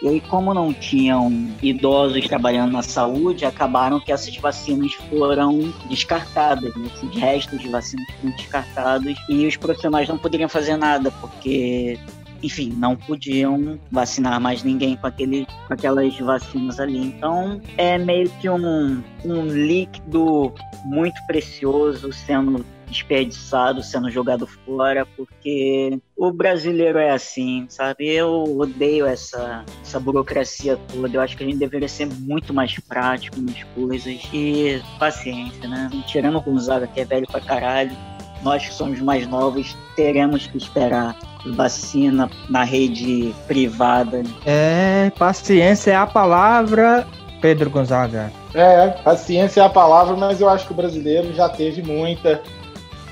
E 0.00 0.08
aí, 0.08 0.20
como 0.20 0.54
não 0.54 0.72
tinham 0.72 1.50
idosos 1.60 2.26
trabalhando 2.28 2.72
na 2.72 2.82
saúde, 2.82 3.44
acabaram 3.44 3.98
que 3.98 4.12
essas 4.12 4.36
vacinas 4.36 4.94
foram 4.94 5.72
descartadas, 5.88 6.74
né? 6.76 6.88
Esses 6.94 7.16
restos 7.16 7.60
de 7.60 7.68
vacinas 7.68 8.06
foram 8.20 8.36
descartados 8.36 9.16
e 9.28 9.46
os 9.46 9.56
profissionais 9.56 10.08
não 10.08 10.16
poderiam 10.16 10.48
fazer 10.48 10.76
nada, 10.76 11.10
porque 11.20 11.98
enfim, 12.42 12.72
não 12.76 12.96
podiam 12.96 13.78
vacinar 13.90 14.40
mais 14.40 14.62
ninguém 14.62 14.96
com, 14.96 15.06
aquele, 15.06 15.46
com 15.66 15.74
aquelas 15.74 16.16
vacinas 16.18 16.78
ali. 16.78 16.98
Então, 16.98 17.60
é 17.76 17.98
meio 17.98 18.30
que 18.40 18.48
um, 18.48 19.02
um 19.24 19.46
líquido 19.46 20.52
muito 20.84 21.20
precioso 21.26 22.12
sendo 22.12 22.64
desperdiçado, 22.88 23.82
sendo 23.82 24.10
jogado 24.10 24.46
fora, 24.46 25.06
porque 25.16 25.98
o 26.16 26.32
brasileiro 26.32 26.98
é 26.98 27.10
assim, 27.10 27.66
sabe? 27.68 28.08
Eu 28.08 28.58
odeio 28.58 29.06
essa, 29.06 29.64
essa 29.82 30.00
burocracia 30.00 30.78
toda. 30.92 31.16
Eu 31.16 31.20
acho 31.20 31.36
que 31.36 31.44
a 31.44 31.46
gente 31.46 31.58
deveria 31.58 31.88
ser 31.88 32.06
muito 32.06 32.52
mais 32.52 32.78
prático 32.80 33.40
nas 33.40 33.62
coisas 33.74 34.20
e 34.32 34.82
paciência, 34.98 35.68
né? 35.68 35.90
Tirando 36.06 36.38
o 36.38 36.42
Gonzaga, 36.42 36.86
que 36.86 37.00
é 37.00 37.04
velho 37.04 37.26
pra 37.26 37.40
caralho, 37.40 37.96
nós 38.42 38.66
que 38.66 38.74
somos 38.74 39.00
mais 39.00 39.26
novos 39.26 39.76
teremos 39.96 40.46
que 40.46 40.56
esperar 40.56 41.16
vacina 41.54 42.30
na 42.48 42.64
rede 42.64 43.34
privada. 43.46 44.22
É, 44.44 45.10
paciência 45.18 45.92
é 45.92 45.96
a 45.96 46.06
palavra, 46.06 47.06
Pedro 47.40 47.70
Gonzaga. 47.70 48.32
É, 48.54 48.88
paciência 48.88 49.60
é 49.60 49.64
a 49.64 49.68
palavra, 49.68 50.16
mas 50.16 50.40
eu 50.40 50.48
acho 50.48 50.66
que 50.66 50.72
o 50.72 50.76
brasileiro 50.76 51.32
já 51.34 51.48
teve 51.48 51.82
muita. 51.82 52.42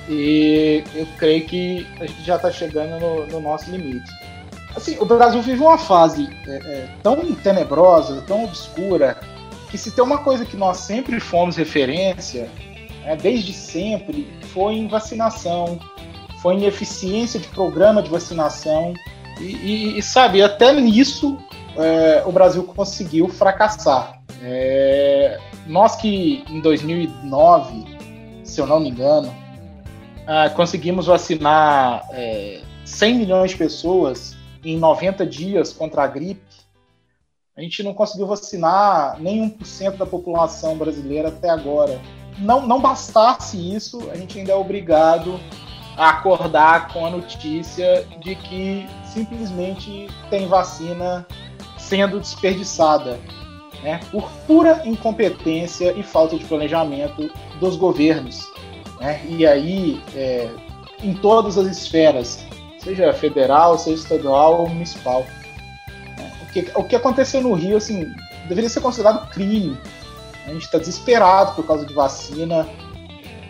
E 0.09 0.85
eu 0.95 1.07
creio 1.19 1.45
que 1.47 1.87
a 2.01 2.07
gente 2.07 2.23
já 2.23 2.37
está 2.37 2.51
chegando 2.51 3.01
no, 3.01 3.27
no, 3.27 3.41
nosso 3.41 3.71
limite. 3.71 4.11
Assim, 4.75 4.97
o 5.01 5.05
Brasil 5.05 5.43
vive 5.43 5.61
uma 5.61 5.79
fase 5.79 6.29
é, 6.47 6.57
é, 6.57 6.89
tão 7.03 7.35
tenebrosa, 7.35 8.23
tão 8.23 8.45
obscura, 8.45 9.19
que 9.71 9.77
se 9.77 9.91
tem 9.91 10.05
uma 10.05 10.19
coisa 10.19 10.45
que 10.45 10.57
nós 10.57 10.79
sempre 10.79 11.19
fomos 11.19 11.57
referência, 11.57 12.49
é, 13.05 13.17
desde 13.17 13.53
sempre, 13.53 14.29
foi 14.53 14.75
em 14.75 14.87
vacinação, 14.87 15.79
foi 16.41 16.55
em 16.55 16.65
eficiência 16.65 17.41
de 17.41 17.49
programa 17.49 18.03
de 18.03 18.11
vacinação. 18.11 18.95
E, 19.41 19.45
e, 19.45 19.99
e 19.99 20.03
sabe, 20.03 20.43
até 20.43 20.73
nisso 20.73 21.37
é, 21.77 22.23
o 22.25 22.33
Brasil 22.33 22.63
conseguiu 22.65 23.29
fracassar. 23.29 24.21
É, 24.43 25.39
nós 25.67 25.97
que 25.97 26.45
em 26.49 26.61
2009, 26.61 27.85
se 28.45 28.61
eu 28.61 28.67
não 28.67 28.81
me 28.81 28.91
engano, 28.91 29.33
ah, 30.27 30.51
conseguimos 30.51 31.07
vacinar 31.07 32.05
é, 32.11 32.61
100 32.85 33.15
milhões 33.15 33.51
de 33.53 33.57
pessoas 33.57 34.37
em 34.65 34.77
90 34.77 35.25
dias 35.25 35.73
contra 35.73 36.03
a 36.03 36.07
gripe, 36.07 36.43
a 37.57 37.63
gente 37.63 37.83
não 37.83 37.95
conseguiu 37.95 38.27
vacinar 38.27 39.19
nem 39.19 39.51
1% 39.51 39.97
da 39.97 40.05
população 40.05 40.77
brasileira 40.77 41.29
até 41.29 41.49
agora. 41.49 41.99
Não, 42.39 42.67
não 42.67 42.81
bastasse 42.81 43.57
isso, 43.75 44.11
a 44.11 44.17
gente 44.17 44.39
ainda 44.39 44.53
é 44.53 44.55
obrigado 44.55 45.41
a 45.97 46.11
acordar 46.11 46.93
com 46.93 47.07
a 47.07 47.11
notícia 47.11 48.07
de 48.21 48.35
que 48.35 48.87
simplesmente 49.05 50.07
tem 50.29 50.47
vacina 50.47 51.27
sendo 51.79 52.21
desperdiçada, 52.21 53.19
né, 53.83 54.01
por 54.11 54.31
pura 54.47 54.83
incompetência 54.85 55.93
e 55.93 56.03
falta 56.03 56.37
de 56.37 56.45
planejamento 56.45 57.31
dos 57.59 57.77
governos. 57.77 58.47
Né? 59.01 59.21
E 59.29 59.47
aí, 59.47 60.03
é, 60.15 60.49
em 61.03 61.15
todas 61.15 61.59
as 61.59 61.67
esferas, 61.67 62.45
seja 62.79 63.13
federal, 63.13 63.79
seja 63.79 64.03
estadual 64.03 64.61
ou 64.61 64.69
municipal. 64.69 65.25
Né? 66.17 66.33
O, 66.43 66.53
que, 66.53 66.71
o 66.75 66.85
que 66.85 66.97
aconteceu 66.97 67.41
no 67.41 67.55
Rio, 67.55 67.77
assim, 67.77 68.07
deveria 68.49 68.71
ser 68.71 68.81
considerado 68.81 69.29
crime. 69.31 69.79
A 70.47 70.51
gente 70.51 70.63
está 70.63 70.79
desesperado 70.79 71.55
por 71.55 71.67
causa 71.67 71.85
de 71.85 71.93
vacina, 71.93 72.67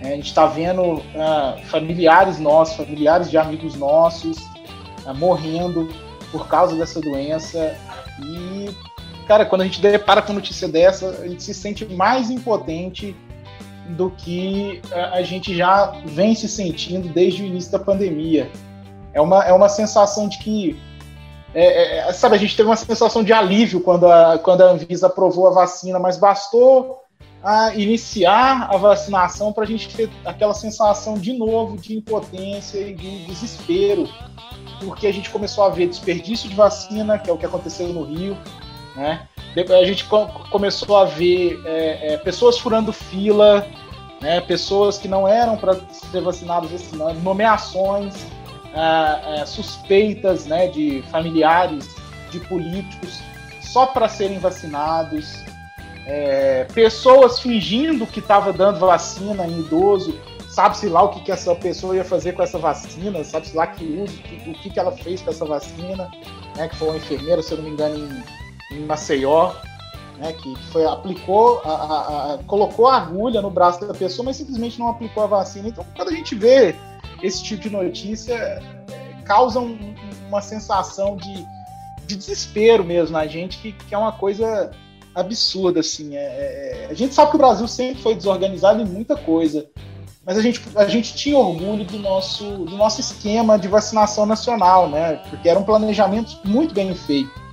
é, 0.00 0.12
a 0.12 0.16
gente 0.16 0.26
está 0.26 0.46
vendo 0.46 0.82
uh, 0.82 1.64
familiares 1.66 2.38
nossos, 2.38 2.76
familiares 2.76 3.30
de 3.30 3.38
amigos 3.38 3.74
nossos 3.74 4.38
uh, 5.04 5.14
morrendo 5.14 5.88
por 6.30 6.46
causa 6.48 6.76
dessa 6.76 7.00
doença. 7.00 7.76
E, 8.22 8.70
cara, 9.26 9.44
quando 9.44 9.62
a 9.62 9.64
gente 9.64 9.80
depara 9.80 10.20
com 10.22 10.32
notícia 10.32 10.68
dessa, 10.68 11.08
a 11.08 11.28
gente 11.28 11.42
se 11.42 11.54
sente 11.54 11.84
mais 11.86 12.30
impotente 12.30 13.16
do 13.90 14.10
que 14.10 14.80
uh, 14.90 15.14
a 15.14 15.22
gente 15.22 15.56
já 15.56 15.92
vem 16.04 16.34
se 16.34 16.48
sentindo 16.48 17.08
desde 17.08 17.42
o 17.42 17.46
início 17.46 17.72
da 17.72 17.78
pandemia. 17.78 18.50
É 19.12 19.20
uma, 19.20 19.44
é 19.44 19.52
uma 19.52 19.68
sensação 19.68 20.28
de 20.28 20.38
que. 20.38 20.76
É, 21.54 22.08
é, 22.08 22.12
sabe, 22.12 22.36
a 22.36 22.38
gente 22.38 22.54
teve 22.54 22.68
uma 22.68 22.76
sensação 22.76 23.24
de 23.24 23.32
alívio 23.32 23.80
quando 23.80 24.06
a, 24.06 24.38
quando 24.38 24.60
a 24.60 24.72
Anvisa 24.72 25.06
aprovou 25.06 25.46
a 25.46 25.52
vacina, 25.52 25.98
mas 25.98 26.18
bastou 26.18 27.02
a 27.42 27.74
iniciar 27.74 28.68
a 28.70 28.76
vacinação 28.76 29.52
para 29.52 29.64
a 29.64 29.66
gente 29.66 29.88
ter 29.94 30.10
aquela 30.24 30.52
sensação 30.52 31.14
de 31.14 31.32
novo 31.32 31.76
de 31.76 31.96
impotência 31.96 32.78
e 32.78 32.94
de 32.94 33.24
desespero, 33.24 34.08
porque 34.80 35.06
a 35.06 35.12
gente 35.12 35.30
começou 35.30 35.64
a 35.64 35.70
ver 35.70 35.88
desperdício 35.88 36.48
de 36.48 36.54
vacina, 36.54 37.18
que 37.18 37.30
é 37.30 37.32
o 37.32 37.38
que 37.38 37.46
aconteceu 37.46 37.88
no 37.88 38.02
Rio, 38.02 38.36
né? 38.96 39.28
A 39.56 39.84
gente 39.84 40.04
começou 40.50 40.96
a 40.96 41.04
ver 41.04 41.62
é, 41.64 42.14
é, 42.14 42.16
pessoas 42.18 42.58
furando 42.58 42.92
fila, 42.92 43.66
né? 44.20 44.40
pessoas 44.40 44.98
que 44.98 45.08
não 45.08 45.26
eram 45.26 45.56
para 45.56 45.76
ser 45.90 46.20
vacinadas 46.20 46.70
vacinando, 46.70 47.20
nomeações 47.20 48.26
é, 48.74 49.40
é, 49.40 49.46
suspeitas 49.46 50.44
né, 50.44 50.68
de 50.68 51.02
familiares 51.10 51.88
de 52.30 52.40
políticos 52.40 53.20
só 53.62 53.86
para 53.86 54.08
serem 54.08 54.38
vacinados 54.38 55.42
é, 56.06 56.64
pessoas 56.72 57.40
fingindo 57.40 58.06
que 58.06 58.20
estava 58.20 58.52
dando 58.52 58.78
vacina 58.78 59.46
em 59.46 59.60
idoso, 59.60 60.14
sabe-se 60.48 60.88
lá 60.88 61.02
o 61.02 61.08
que, 61.08 61.20
que 61.20 61.32
essa 61.32 61.54
pessoa 61.54 61.96
ia 61.96 62.04
fazer 62.04 62.32
com 62.32 62.42
essa 62.42 62.58
vacina, 62.58 63.22
sabe-se 63.24 63.56
lá 63.56 63.66
que 63.66 63.84
uso, 63.84 64.16
o 64.46 64.54
que, 64.54 64.70
que 64.70 64.78
ela 64.78 64.92
fez 64.92 65.20
com 65.20 65.30
essa 65.30 65.44
vacina, 65.44 66.08
né, 66.56 66.68
que 66.68 66.76
foi 66.76 66.88
uma 66.88 66.96
enfermeira, 66.96 67.42
se 67.42 67.52
eu 67.52 67.58
não 67.58 67.64
me 67.64 67.70
engano, 67.70 67.96
em, 67.96 68.45
em 68.70 68.80
Maceió, 68.84 69.52
né, 70.18 70.32
que 70.32 70.54
foi, 70.72 70.84
aplicou, 70.84 71.60
a, 71.64 71.70
a, 71.70 72.34
a, 72.34 72.38
colocou 72.44 72.86
a 72.86 72.96
agulha 72.96 73.42
no 73.42 73.50
braço 73.50 73.86
da 73.86 73.94
pessoa, 73.94 74.24
mas 74.24 74.36
simplesmente 74.36 74.78
não 74.78 74.88
aplicou 74.88 75.22
a 75.22 75.26
vacina. 75.26 75.68
Então, 75.68 75.84
quando 75.94 76.08
a 76.08 76.12
gente 76.12 76.34
vê 76.34 76.74
esse 77.22 77.42
tipo 77.42 77.62
de 77.62 77.70
notícia, 77.70 78.34
é, 78.34 78.62
causa 79.24 79.60
um, 79.60 79.94
uma 80.28 80.40
sensação 80.40 81.16
de, 81.16 81.46
de 82.06 82.16
desespero 82.16 82.84
mesmo 82.84 83.12
na 83.12 83.26
gente, 83.26 83.58
que, 83.58 83.72
que 83.72 83.94
é 83.94 83.98
uma 83.98 84.12
coisa 84.12 84.70
absurda, 85.14 85.80
assim. 85.80 86.16
É, 86.16 86.20
é, 86.20 86.88
a 86.90 86.94
gente 86.94 87.14
sabe 87.14 87.30
que 87.30 87.36
o 87.36 87.38
Brasil 87.38 87.66
sempre 87.68 88.02
foi 88.02 88.14
desorganizado 88.14 88.82
em 88.82 88.84
muita 88.84 89.16
coisa, 89.16 89.66
mas 90.24 90.36
a 90.36 90.42
gente, 90.42 90.60
a 90.74 90.86
gente 90.86 91.14
tinha 91.14 91.38
orgulho 91.38 91.84
do 91.84 91.98
nosso, 91.98 92.44
do 92.44 92.76
nosso 92.76 93.00
esquema 93.00 93.58
de 93.58 93.68
vacinação 93.68 94.26
nacional, 94.26 94.88
né? 94.88 95.16
Porque 95.30 95.48
era 95.48 95.58
um 95.58 95.64
planejamento 95.64 96.38
muito 96.44 96.74
bem 96.74 96.94
feito. 96.94 97.45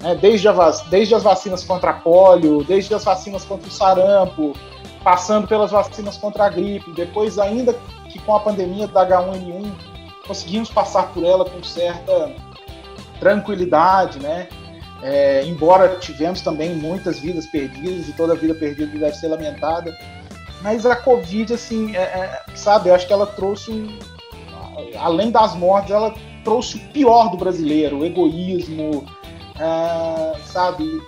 Né? 0.00 0.14
Desde, 0.14 0.48
a, 0.48 0.70
desde 0.88 1.14
as 1.14 1.22
vacinas 1.22 1.64
contra 1.64 1.90
a 1.90 1.94
polio, 1.94 2.64
desde 2.64 2.94
as 2.94 3.04
vacinas 3.04 3.44
contra 3.44 3.68
o 3.68 3.70
sarampo, 3.70 4.54
passando 5.02 5.46
pelas 5.46 5.70
vacinas 5.70 6.16
contra 6.16 6.46
a 6.46 6.48
gripe, 6.48 6.92
depois 6.92 7.38
ainda 7.38 7.74
que 8.08 8.18
com 8.18 8.34
a 8.34 8.40
pandemia 8.40 8.86
da 8.88 9.06
H1N1 9.06 9.72
conseguimos 10.26 10.70
passar 10.70 11.12
por 11.12 11.24
ela 11.24 11.44
com 11.44 11.62
certa 11.62 12.34
tranquilidade, 13.18 14.18
né? 14.18 14.48
É, 15.02 15.44
embora 15.46 15.96
tivemos 15.96 16.42
também 16.42 16.74
muitas 16.74 17.18
vidas 17.18 17.46
perdidas 17.46 18.06
e 18.08 18.12
toda 18.12 18.34
vida 18.34 18.54
perdida 18.54 18.98
deve 18.98 19.16
ser 19.16 19.28
lamentada, 19.28 19.96
mas 20.60 20.84
a 20.84 20.94
Covid, 20.94 21.54
assim, 21.54 21.96
é, 21.96 22.00
é, 22.00 22.42
sabe, 22.54 22.90
eu 22.90 22.94
acho 22.94 23.06
que 23.06 23.12
ela 23.12 23.26
trouxe, 23.26 23.98
além 24.98 25.30
das 25.30 25.54
mortes, 25.54 25.90
ela 25.90 26.14
trouxe 26.44 26.76
o 26.76 26.80
pior 26.92 27.30
do 27.30 27.38
brasileiro, 27.38 28.00
o 28.00 28.04
egoísmo, 28.04 29.06
é, 29.60 30.38
sabe, 30.46 31.02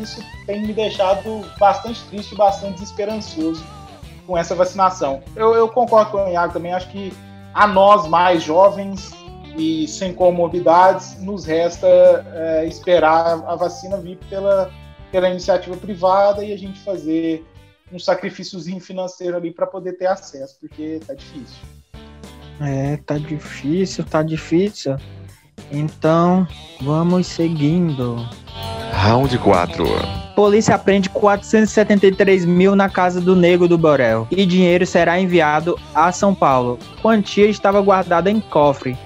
isso 0.00 0.22
tem 0.46 0.62
me 0.62 0.72
deixado 0.72 1.44
bastante 1.58 2.02
triste, 2.04 2.34
bastante 2.34 2.74
desesperançoso 2.74 3.62
com 4.26 4.36
essa 4.36 4.54
vacinação. 4.54 5.22
Eu, 5.36 5.54
eu 5.54 5.68
concordo 5.68 6.10
com 6.12 6.24
o 6.24 6.28
Iago 6.28 6.52
também, 6.52 6.72
acho 6.72 6.90
que 6.90 7.12
a 7.52 7.66
nós 7.66 8.08
mais 8.08 8.42
jovens 8.42 9.12
e 9.56 9.86
sem 9.86 10.14
comorbidades, 10.14 11.20
nos 11.20 11.44
resta 11.44 11.86
é, 12.34 12.66
esperar 12.66 13.44
a 13.46 13.54
vacina 13.54 13.98
vir 13.98 14.18
pela, 14.30 14.70
pela 15.10 15.28
iniciativa 15.28 15.76
privada 15.76 16.42
e 16.42 16.52
a 16.52 16.56
gente 16.56 16.80
fazer 16.80 17.44
um 17.92 17.98
sacrifíciozinho 17.98 18.80
financeiro 18.80 19.36
ali 19.36 19.50
para 19.50 19.66
poder 19.66 19.92
ter 19.92 20.06
acesso, 20.06 20.56
porque 20.58 21.00
tá 21.06 21.12
difícil. 21.12 21.62
É, 22.60 22.96
tá 22.96 23.18
difícil, 23.18 24.04
tá 24.04 24.22
difícil. 24.22 24.96
Então, 25.72 26.46
vamos 26.80 27.26
seguindo. 27.26 28.28
Round 28.92 29.36
4. 29.38 29.84
Polícia 30.36 30.74
aprende 30.74 31.08
473 31.08 32.44
mil 32.44 32.76
na 32.76 32.88
casa 32.88 33.20
do 33.20 33.34
Nego 33.34 33.66
do 33.66 33.78
Borel 33.78 34.26
e 34.30 34.46
dinheiro 34.46 34.86
será 34.86 35.18
enviado 35.18 35.78
a 35.94 36.12
São 36.12 36.34
Paulo. 36.34 36.78
Quantia 37.02 37.46
estava 37.46 37.80
guardada 37.80 38.30
em 38.30 38.38
cofre. 38.38 38.96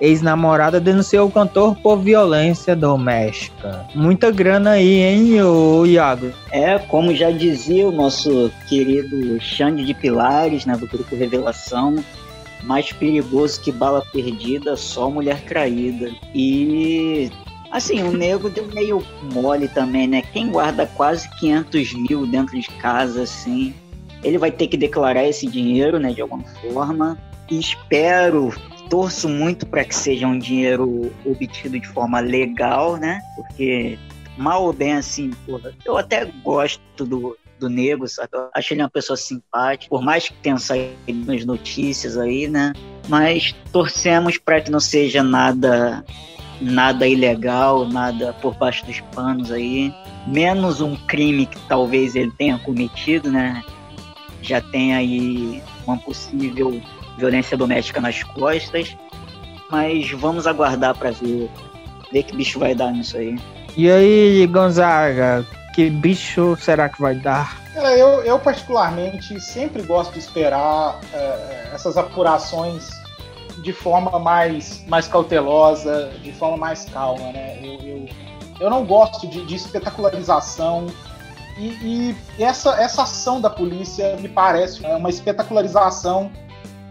Ex-namorada 0.00 0.78
denunciou 0.78 1.26
o 1.26 1.30
cantor 1.30 1.74
por 1.76 1.98
violência 1.98 2.76
doméstica. 2.76 3.86
Muita 3.94 4.30
grana 4.30 4.72
aí, 4.72 5.00
hein, 5.00 5.42
ô 5.42 5.86
Iago? 5.86 6.32
É, 6.52 6.78
como 6.78 7.14
já 7.14 7.30
dizia 7.30 7.86
o 7.86 7.92
nosso 7.92 8.50
querido 8.68 9.40
Xande 9.40 9.86
de 9.86 9.94
Pilares, 9.94 10.66
né, 10.66 10.76
do 10.76 10.86
grupo 10.86 11.16
Revelação, 11.16 11.96
mais 12.66 12.92
perigoso 12.92 13.60
que 13.60 13.72
bala 13.72 14.04
perdida, 14.12 14.76
só 14.76 15.10
mulher 15.10 15.42
traída. 15.44 16.10
E 16.34 17.30
Assim, 17.70 18.02
o 18.02 18.12
nego 18.12 18.48
deu 18.48 18.66
meio 18.68 19.04
mole 19.34 19.68
também, 19.68 20.06
né? 20.06 20.22
Quem 20.22 20.50
guarda 20.50 20.86
quase 20.86 21.28
500 21.38 21.94
mil 21.94 22.26
dentro 22.26 22.58
de 22.58 22.68
casa, 22.78 23.24
assim, 23.24 23.74
ele 24.22 24.38
vai 24.38 24.50
ter 24.50 24.68
que 24.68 24.76
declarar 24.76 25.24
esse 25.24 25.46
dinheiro, 25.46 25.98
né, 25.98 26.12
de 26.12 26.22
alguma 26.22 26.44
forma. 26.44 27.18
Espero, 27.50 28.54
torço 28.88 29.28
muito 29.28 29.66
para 29.66 29.84
que 29.84 29.94
seja 29.94 30.26
um 30.26 30.38
dinheiro 30.38 31.12
obtido 31.24 31.78
de 31.78 31.88
forma 31.88 32.20
legal, 32.20 32.96
né? 32.96 33.20
Porque 33.34 33.98
mal 34.38 34.64
ou 34.64 34.72
bem 34.72 34.94
assim, 34.94 35.30
porra, 35.44 35.72
eu 35.84 35.96
até 35.96 36.24
gosto 36.42 37.04
do, 37.04 37.36
do 37.58 37.68
nego, 37.68 38.06
sabe? 38.06 38.30
Acho 38.54 38.74
ele 38.74 38.82
uma 38.82 38.90
pessoa 38.90 39.16
simpática, 39.16 39.88
por 39.88 40.02
mais 40.02 40.28
que 40.28 40.34
tenha 40.34 40.58
saído 40.58 40.96
nas 41.26 41.44
notícias 41.44 42.16
aí, 42.16 42.48
né? 42.48 42.72
Mas 43.08 43.54
torcemos 43.72 44.38
para 44.38 44.60
que 44.60 44.70
não 44.70 44.80
seja 44.80 45.22
nada 45.22 46.04
nada 46.60 47.06
ilegal, 47.06 47.86
nada 47.86 48.32
por 48.40 48.54
baixo 48.56 48.84
dos 48.86 49.00
panos 49.14 49.52
aí, 49.52 49.92
menos 50.26 50.80
um 50.80 50.96
crime 51.06 51.46
que 51.46 51.58
talvez 51.68 52.16
ele 52.16 52.30
tenha 52.32 52.58
cometido, 52.58 53.30
né? 53.30 53.62
Já 54.42 54.60
tem 54.60 54.94
aí 54.94 55.62
uma 55.86 55.98
possível 55.98 56.80
violência 57.18 57.56
doméstica 57.56 58.00
nas 58.00 58.22
costas, 58.22 58.96
mas 59.70 60.10
vamos 60.12 60.46
aguardar 60.46 60.96
para 60.96 61.10
ver, 61.10 61.50
ver 62.12 62.22
que 62.22 62.36
bicho 62.36 62.58
vai 62.58 62.74
dar 62.74 62.92
nisso 62.92 63.16
aí. 63.16 63.38
E 63.76 63.90
aí, 63.90 64.46
Gonzaga, 64.46 65.44
que 65.76 65.90
bicho 65.90 66.56
será 66.56 66.88
que 66.88 66.98
vai 66.98 67.14
dar? 67.14 67.60
eu, 67.98 68.22
eu 68.22 68.38
particularmente 68.38 69.38
sempre 69.38 69.82
gosto 69.82 70.14
de 70.14 70.18
esperar 70.18 70.98
é, 71.12 71.70
essas 71.74 71.98
apurações 71.98 72.88
de 73.58 73.74
forma 73.74 74.18
mais, 74.18 74.82
mais 74.86 75.06
cautelosa, 75.06 76.10
de 76.22 76.32
forma 76.32 76.56
mais 76.56 76.86
calma, 76.86 77.30
né? 77.30 77.58
Eu, 77.62 77.74
eu, 77.86 78.08
eu 78.58 78.70
não 78.70 78.86
gosto 78.86 79.28
de, 79.28 79.44
de 79.44 79.54
espetacularização 79.54 80.86
e, 81.58 81.66
e, 82.38 82.42
essa, 82.42 82.70
essa 82.80 83.02
ação 83.02 83.38
da 83.38 83.50
polícia 83.50 84.16
me 84.16 84.30
parece 84.30 84.82
uma 84.82 85.10
espetacularização, 85.10 86.32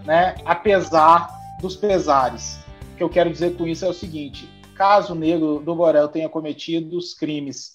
né? 0.06 0.36
Apesar 0.46 1.28
dos 1.60 1.76
pesares. 1.76 2.60
O 2.94 2.98
que 2.98 3.04
eu 3.04 3.10
quero 3.10 3.32
dizer 3.32 3.58
com 3.58 3.68
isso 3.68 3.84
é 3.84 3.88
o 3.88 3.94
seguinte: 3.94 4.48
caso 4.76 5.14
o 5.14 5.16
negro 5.16 5.60
do 5.66 5.74
Borel 5.74 6.08
tenha 6.08 6.30
cometido 6.30 6.96
os 6.96 7.16
crimes 7.16 7.75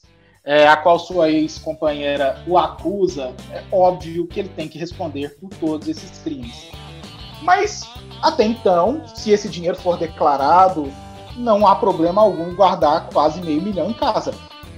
é, 0.51 0.67
a 0.67 0.77
qual 0.77 0.99
sua 0.99 1.31
ex-companheira 1.31 2.43
o 2.45 2.59
acusa, 2.59 3.33
é 3.53 3.63
óbvio 3.71 4.27
que 4.27 4.41
ele 4.41 4.49
tem 4.49 4.67
que 4.67 4.77
responder 4.77 5.39
por 5.39 5.49
todos 5.51 5.87
esses 5.87 6.19
crimes. 6.25 6.73
Mas 7.41 7.89
até 8.21 8.47
então, 8.47 9.01
se 9.15 9.31
esse 9.31 9.49
dinheiro 9.49 9.77
for 9.77 9.97
declarado, 9.97 10.93
não 11.37 11.69
há 11.69 11.77
problema 11.77 12.21
algum 12.21 12.51
em 12.51 12.55
guardar 12.57 13.09
quase 13.11 13.41
meio 13.41 13.63
milhão 13.63 13.91
em 13.91 13.93
casa. 13.93 14.35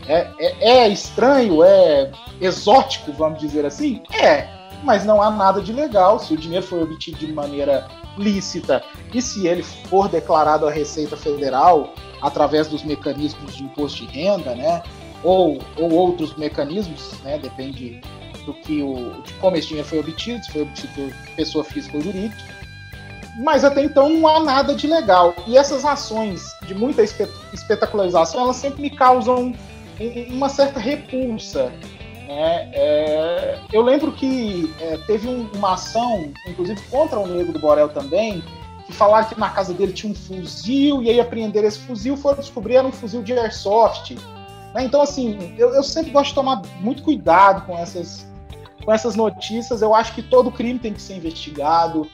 É, 0.06 0.28
é, 0.38 0.68
é, 0.68 0.88
estranho, 0.88 1.64
é 1.64 2.12
exótico, 2.38 3.10
vamos 3.10 3.40
dizer 3.40 3.64
assim? 3.64 4.02
É, 4.12 4.46
mas 4.84 5.06
não 5.06 5.22
há 5.22 5.30
nada 5.30 5.62
de 5.62 5.72
legal 5.72 6.18
se 6.18 6.34
o 6.34 6.36
dinheiro 6.36 6.66
foi 6.66 6.82
obtido 6.82 7.16
de 7.16 7.32
maneira 7.32 7.88
lícita 8.18 8.84
e 9.14 9.22
se 9.22 9.46
ele 9.46 9.62
for 9.62 10.06
declarado 10.06 10.66
à 10.66 10.70
Receita 10.70 11.16
Federal 11.16 11.94
através 12.20 12.68
dos 12.68 12.84
mecanismos 12.84 13.56
de 13.56 13.64
imposto 13.64 14.04
de 14.04 14.12
renda, 14.12 14.54
né? 14.54 14.82
Ou, 15.22 15.58
ou 15.76 15.92
outros 15.92 16.34
mecanismos, 16.36 17.12
né? 17.22 17.38
Depende 17.38 18.00
do 18.44 18.52
que 18.54 18.82
o, 18.82 19.22
de 19.22 19.32
como 19.34 19.56
esse 19.56 19.68
dinheiro 19.68 19.88
foi 19.88 20.00
obtido, 20.00 20.44
se 20.44 20.52
foi 20.52 20.62
obtido 20.62 20.92
por 20.94 21.34
pessoa 21.36 21.64
física 21.64 21.96
ou 21.96 22.02
jurídica 22.02 22.52
mas 23.36 23.64
até 23.64 23.82
então 23.82 24.08
não 24.08 24.28
há 24.28 24.40
nada 24.40 24.74
de 24.74 24.86
legal. 24.86 25.34
E 25.46 25.56
essas 25.56 25.84
ações 25.84 26.54
de 26.66 26.74
muita 26.74 27.02
espetacularização, 27.02 28.42
elas 28.42 28.56
sempre 28.56 28.82
me 28.82 28.90
causam 28.90 29.54
uma 30.28 30.48
certa 30.48 30.78
repulsa. 30.78 31.72
Né? 32.26 32.70
É, 32.72 33.58
eu 33.72 33.82
lembro 33.82 34.12
que 34.12 34.72
é, 34.80 34.96
teve 35.06 35.28
um, 35.28 35.48
uma 35.54 35.74
ação, 35.74 36.32
inclusive 36.46 36.80
contra 36.90 37.18
o 37.18 37.26
Negro 37.26 37.52
do 37.52 37.58
Borel 37.58 37.88
também, 37.88 38.42
que 38.86 38.92
falaram 38.92 39.28
que 39.28 39.38
na 39.38 39.50
casa 39.50 39.72
dele 39.72 39.92
tinha 39.92 40.12
um 40.12 40.14
fuzil, 40.14 41.02
e 41.02 41.10
aí 41.10 41.20
apreenderam 41.20 41.68
esse 41.68 41.78
fuzil, 41.78 42.16
foram 42.16 42.38
descobrir 42.38 42.76
era 42.76 42.86
um 42.86 42.92
fuzil 42.92 43.22
de 43.22 43.32
airsoft. 43.32 44.16
Né? 44.74 44.84
Então, 44.84 45.00
assim, 45.00 45.54
eu, 45.58 45.74
eu 45.74 45.82
sempre 45.82 46.10
gosto 46.10 46.30
de 46.30 46.34
tomar 46.34 46.62
muito 46.80 47.02
cuidado 47.02 47.66
com 47.66 47.76
essas, 47.76 48.26
com 48.84 48.92
essas 48.92 49.14
notícias. 49.14 49.82
Eu 49.82 49.94
acho 49.94 50.14
que 50.14 50.22
todo 50.22 50.50
crime 50.50 50.78
tem 50.78 50.92
que 50.92 51.02
ser 51.02 51.16
investigado. 51.16 52.08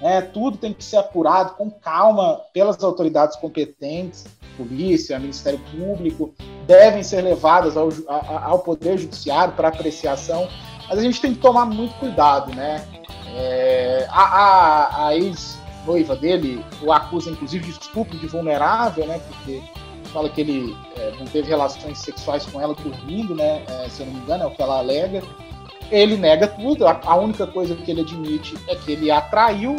Né? 0.00 0.20
Tudo 0.20 0.56
tem 0.56 0.72
que 0.72 0.84
ser 0.84 0.96
apurado 0.96 1.54
com 1.54 1.70
calma 1.70 2.40
pelas 2.52 2.82
autoridades 2.82 3.36
competentes, 3.36 4.24
polícia, 4.56 5.18
Ministério 5.18 5.60
Público, 5.70 6.34
devem 6.66 7.02
ser 7.02 7.22
levadas 7.22 7.76
ao, 7.76 7.88
ao 8.08 8.60
Poder 8.60 8.98
Judiciário 8.98 9.54
para 9.54 9.68
apreciação, 9.68 10.48
mas 10.88 10.98
a 10.98 11.02
gente 11.02 11.20
tem 11.20 11.34
que 11.34 11.40
tomar 11.40 11.66
muito 11.66 11.94
cuidado, 11.94 12.54
né? 12.54 12.84
É, 13.36 14.06
a, 14.10 14.22
a, 14.22 15.06
a 15.08 15.16
ex-noiva 15.16 16.14
dele 16.14 16.64
o 16.82 16.92
acusa, 16.92 17.30
inclusive, 17.30 17.64
de 17.64 17.70
estupro 17.72 18.16
de 18.16 18.26
vulnerável, 18.26 19.06
né? 19.06 19.20
Porque 19.26 19.62
fala 20.14 20.30
que 20.30 20.40
ele 20.40 20.74
é, 20.96 21.12
não 21.18 21.26
teve 21.26 21.48
relações 21.48 21.98
sexuais 21.98 22.46
com 22.46 22.60
ela 22.60 22.74
dormindo, 22.74 23.34
né? 23.34 23.62
É, 23.68 23.88
se 23.90 24.00
eu 24.00 24.06
não 24.06 24.14
me 24.14 24.20
engano, 24.20 24.44
é 24.44 24.46
o 24.46 24.50
que 24.50 24.62
ela 24.62 24.78
alega 24.78 25.22
ele 25.90 26.16
nega 26.16 26.48
tudo. 26.48 26.86
A, 26.86 27.16
única 27.16 27.46
coisa 27.46 27.74
que 27.74 27.90
ele 27.90 28.02
admite 28.02 28.56
é 28.68 28.74
que 28.74 28.92
ele 28.92 29.10
atraiu, 29.10 29.76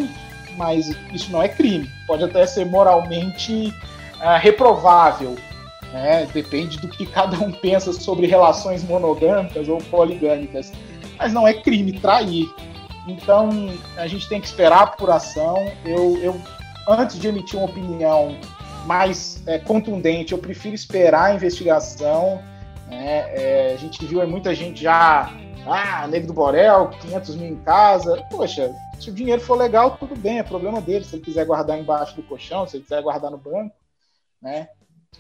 mas 0.58 0.88
isso 1.14 1.32
não 1.32 1.42
é 1.42 1.50
crime. 1.50 1.90
Pode 2.08 2.24
até 2.24 2.46
ser 2.46 2.66
moralmente 2.66 3.74
uh, 4.22 4.40
reprovável. 4.40 5.36
Né? 5.92 6.28
Depende 6.34 6.78
do 6.80 6.88
que 6.88 7.06
cada 7.06 7.38
um 7.38 7.52
pensa 7.52 7.94
sobre 7.94 8.28
relações 8.28 8.84
monogâmicas 8.84 9.68
ou 9.68 9.78
poligâmicas. 9.78 10.72
Mas 11.18 11.32
não 11.32 11.48
é 11.48 11.54
crime 11.54 11.94
trair. 11.94 12.50
Então 13.08 13.70
a 13.98 14.08
gente 14.08 14.28
tem 14.28 14.42
que 14.42 14.48
esperar 14.48 14.80
a 14.80 14.84
apuração. 14.84 15.56
Eu, 15.86 16.18
eu 16.22 16.42
antes 16.88 17.20
de 17.20 17.28
emitir 17.28 17.58
uma 17.58 17.68
opinião 17.68 18.36
mais 18.86 19.42
é, 19.46 19.60
contundente, 19.60 20.32
eu 20.32 20.38
prefiro 20.38 20.76
esperar 20.76 21.32
a 21.32 21.36
investigação 21.36 22.42
Né? 22.88 23.18
É, 23.34 23.74
a 23.74 23.78
gente 23.78 24.06
viu 24.06 24.26
muita 24.28 24.54
gente 24.54 24.82
já, 24.82 25.32
ah, 25.66 26.08
Nego 26.08 26.28
do 26.28 26.34
Borel, 26.34 26.90
500 27.02 27.36
mil 27.36 27.50
em 27.50 27.56
casa. 27.58 28.24
Poxa, 28.30 28.74
se 29.00 29.10
o 29.10 29.14
dinheiro 29.14 29.42
for 29.42 29.58
legal, 29.58 29.98
tudo 29.98 30.16
bem, 30.16 30.40
é 30.40 30.44
problema 30.44 30.80
dele. 30.80 31.04
Se 31.04 31.16
ele 31.16 31.24
quiser 31.24 31.46
guardar 31.46 31.80
embaixo 31.80 32.16
do 32.16 32.24
colchão, 32.24 32.68
se 32.68 32.78
ele 32.78 32.84
quiser 32.84 33.02
guardar 33.02 33.32
no 33.32 33.38
banco, 33.38 33.76
né? 34.42 34.70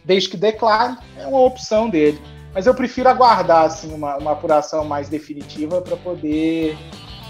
Desde 0.04 0.30
que 0.30 0.38
declare, 0.38 0.97
é 1.17 1.25
uma 1.25 1.39
opção 1.39 1.89
dele. 1.89 2.21
Mas 2.54 2.67
eu 2.67 2.75
prefiro 2.75 3.10
aguardar 3.10 3.65
assim, 3.65 3.93
uma, 3.93 4.17
uma 4.17 4.32
apuração 4.32 4.86
mais 4.86 5.10
definitiva 5.10 5.82
para 5.82 5.97
poder 5.97 6.78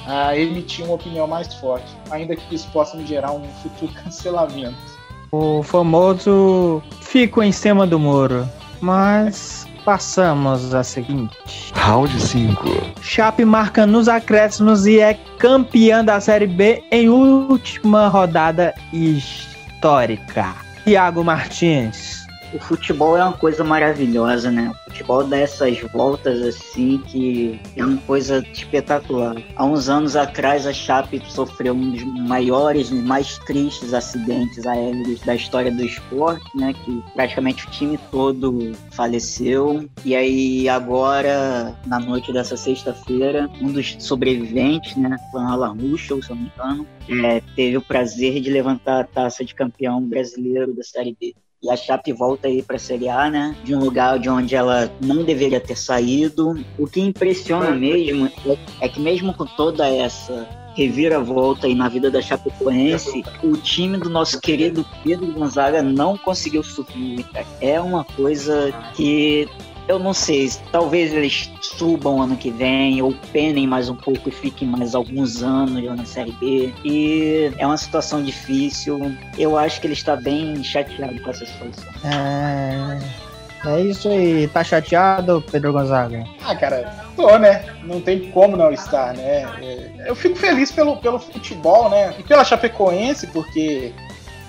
uh, 0.05 0.35
emitir 0.35 0.85
uma 0.85 0.95
opinião 0.95 1.25
mais 1.25 1.53
forte, 1.55 1.87
ainda 2.11 2.35
que 2.35 2.53
isso 2.53 2.69
possa 2.71 2.95
me 2.95 3.05
gerar 3.05 3.31
um 3.31 3.43
futuro 3.55 3.91
cancelamento. 4.03 4.94
O 5.37 5.61
famoso 5.61 6.81
fico 7.01 7.43
em 7.43 7.51
cima 7.51 7.85
do 7.85 7.99
muro, 7.99 8.47
mas 8.79 9.67
passamos 9.83 10.73
a 10.73 10.81
seguinte. 10.81 11.73
Round 11.75 12.21
5. 12.21 12.63
Chape 13.01 13.43
marca 13.43 13.85
nos 13.85 14.07
acréscimos 14.07 14.85
e 14.85 15.01
é 15.01 15.15
campeã 15.37 16.05
da 16.05 16.21
Série 16.21 16.47
B 16.47 16.81
em 16.89 17.09
última 17.09 18.07
rodada 18.07 18.73
histórica. 18.93 20.55
Thiago 20.85 21.21
Martins 21.21 22.24
o 22.53 22.59
futebol 22.59 23.17
é 23.17 23.23
uma 23.23 23.33
coisa 23.33 23.63
maravilhosa, 23.63 24.51
né? 24.51 24.71
O 24.71 24.89
futebol 24.89 25.23
dá 25.23 25.37
essas 25.37 25.79
voltas 25.91 26.41
assim 26.41 26.97
que 26.99 27.59
é 27.75 27.83
uma 27.83 27.97
coisa 28.01 28.45
espetacular. 28.53 29.35
Há 29.55 29.65
uns 29.65 29.89
anos 29.89 30.15
atrás 30.15 30.65
a 30.65 30.73
Chape 30.73 31.21
sofreu 31.27 31.73
um 31.73 31.91
dos 31.91 32.03
maiores 32.03 32.89
e 32.89 32.95
mais 32.95 33.37
tristes 33.39 33.93
acidentes 33.93 34.65
aéreos 34.65 35.21
da 35.21 35.35
história 35.35 35.71
do 35.71 35.83
esporte, 35.83 36.45
né? 36.55 36.73
Que 36.73 37.03
praticamente 37.13 37.67
o 37.67 37.71
time 37.71 37.99
todo 38.11 38.71
faleceu. 38.91 39.87
E 40.03 40.15
aí 40.15 40.69
agora, 40.69 41.75
na 41.85 41.99
noite 41.99 42.31
dessa 42.31 42.55
sexta-feira, 42.55 43.49
um 43.61 43.71
dos 43.71 43.95
sobreviventes, 43.99 44.95
né? 44.95 45.17
Foi 45.31 45.41
o 45.41 45.47
Alan 45.47 45.73
Ruschel, 45.73 46.21
se 46.21 46.29
eu 46.29 46.35
não 46.35 46.43
me 46.43 46.51
engano, 46.55 46.87
é, 47.25 47.41
teve 47.55 47.77
o 47.77 47.81
prazer 47.81 48.39
de 48.41 48.49
levantar 48.49 49.01
a 49.01 49.03
taça 49.03 49.43
de 49.43 49.53
campeão 49.53 50.01
brasileiro 50.01 50.73
da 50.73 50.83
Série 50.83 51.15
B. 51.19 51.35
E 51.65 51.71
a 51.71 51.75
Chape 51.75 52.13
volta 52.13 52.47
aí 52.47 52.61
para 52.61 52.75
a 52.75 52.79
Série 52.79 53.09
A, 53.09 53.27
né? 53.27 53.55
De 53.63 53.73
um 53.73 53.79
lugar 53.79 54.19
de 54.19 54.29
onde 54.29 54.55
ela 54.55 54.91
não 55.01 55.23
deveria 55.23 55.59
ter 55.59 55.75
saído. 55.75 56.53
O 56.77 56.85
que 56.85 57.01
impressiona 57.01 57.71
mesmo 57.71 58.31
é 58.79 58.87
que 58.87 58.99
mesmo 58.99 59.33
com 59.33 59.47
toda 59.47 59.89
essa 59.89 60.47
reviravolta 60.75 61.65
aí 61.65 61.73
na 61.73 61.89
vida 61.89 62.11
da 62.11 62.21
Chapecoense, 62.21 63.23
o 63.43 63.57
time 63.57 63.97
do 63.97 64.11
nosso 64.11 64.39
querido 64.39 64.85
Pedro 65.03 65.31
Gonzaga 65.31 65.81
não 65.81 66.15
conseguiu 66.15 66.61
subir. 66.61 67.25
É 67.59 67.81
uma 67.81 68.03
coisa 68.03 68.71
que 68.93 69.49
eu 69.87 69.99
não 69.99 70.13
sei, 70.13 70.51
talvez 70.71 71.13
eles 71.13 71.51
subam 71.61 72.21
ano 72.21 72.35
que 72.35 72.49
vem 72.49 73.01
ou 73.01 73.13
penem 73.31 73.67
mais 73.67 73.89
um 73.89 73.95
pouco 73.95 74.29
e 74.29 74.31
fiquem 74.31 74.67
mais 74.67 74.95
alguns 74.95 75.43
anos 75.43 75.83
na 75.83 76.05
Série 76.05 76.31
B. 76.33 76.73
E 76.83 77.51
é 77.57 77.65
uma 77.65 77.77
situação 77.77 78.23
difícil. 78.23 79.15
Eu 79.37 79.57
acho 79.57 79.79
que 79.79 79.87
ele 79.87 79.93
está 79.93 80.15
bem 80.15 80.63
chateado 80.63 81.21
com 81.21 81.29
essa 81.29 81.45
situação. 81.45 81.85
É. 82.03 83.25
É 83.65 83.81
isso 83.81 84.07
aí, 84.09 84.47
tá 84.47 84.63
chateado, 84.63 85.43
Pedro 85.51 85.73
Gonzaga? 85.73 86.23
Ah, 86.43 86.55
cara, 86.55 87.03
tô, 87.15 87.35
né? 87.39 87.65
Não 87.83 87.99
tem 87.99 88.29
como 88.29 88.55
não 88.55 88.71
estar, 88.71 89.15
né? 89.15 89.41
É, 89.59 90.05
eu 90.05 90.15
fico 90.15 90.35
feliz 90.35 90.71
pelo, 90.71 90.97
pelo 90.97 91.17
futebol, 91.17 91.89
né? 91.89 92.13
E 92.19 92.21
pela 92.21 92.45
Chapecoense, 92.45 93.25
porque 93.27 93.91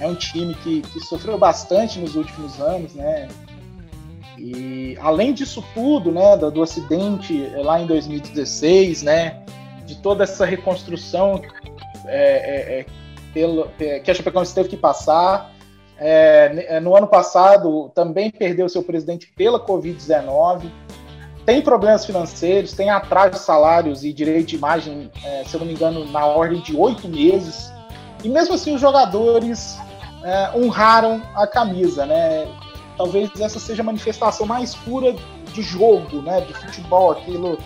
é 0.00 0.06
um 0.06 0.14
time 0.14 0.54
que, 0.56 0.82
que 0.82 1.00
sofreu 1.00 1.38
bastante 1.38 1.98
nos 1.98 2.14
últimos 2.14 2.60
anos, 2.60 2.94
né? 2.94 3.26
E 4.38 4.98
além 5.00 5.32
disso 5.32 5.64
tudo, 5.74 6.12
né, 6.12 6.36
do, 6.36 6.50
do 6.50 6.62
acidente 6.62 7.50
lá 7.56 7.80
em 7.80 7.86
2016, 7.86 9.02
né, 9.02 9.42
de 9.84 9.96
toda 9.96 10.24
essa 10.24 10.44
reconstrução 10.44 11.40
é, 12.06 12.80
é, 12.80 12.86
pelo, 13.32 13.68
que 14.04 14.10
a 14.10 14.14
Chapecoense 14.14 14.54
teve 14.54 14.68
que 14.68 14.76
passar, 14.76 15.52
é, 15.98 16.78
no 16.80 16.94
ano 16.94 17.06
passado 17.06 17.90
também 17.94 18.30
perdeu 18.30 18.68
seu 18.68 18.82
presidente 18.82 19.32
pela 19.34 19.58
Covid-19, 19.58 20.70
tem 21.46 21.62
problemas 21.62 22.04
financeiros, 22.04 22.72
tem 22.72 22.90
atraso 22.90 23.30
de 23.30 23.38
salários 23.38 24.04
e 24.04 24.12
direito 24.12 24.48
de 24.48 24.56
imagem, 24.56 25.10
se 25.46 25.54
eu 25.54 25.60
não 25.60 25.66
me 25.66 25.74
engano, 25.74 26.04
na 26.10 26.26
ordem 26.26 26.60
de 26.60 26.76
oito 26.76 27.08
meses. 27.08 27.72
E 28.24 28.28
mesmo 28.28 28.54
assim 28.54 28.74
os 28.74 28.80
jogadores 28.80 29.78
honraram 30.56 31.22
a 31.36 31.46
camisa, 31.46 32.04
né? 32.04 32.48
Talvez 32.96 33.30
essa 33.40 33.58
seja 33.58 33.82
a 33.82 33.84
manifestação 33.84 34.46
mais 34.46 34.74
pura 34.74 35.14
de 35.52 35.62
jogo, 35.62 36.22
né, 36.22 36.40
de 36.40 36.52
futebol, 36.54 37.12
aquilo 37.12 37.58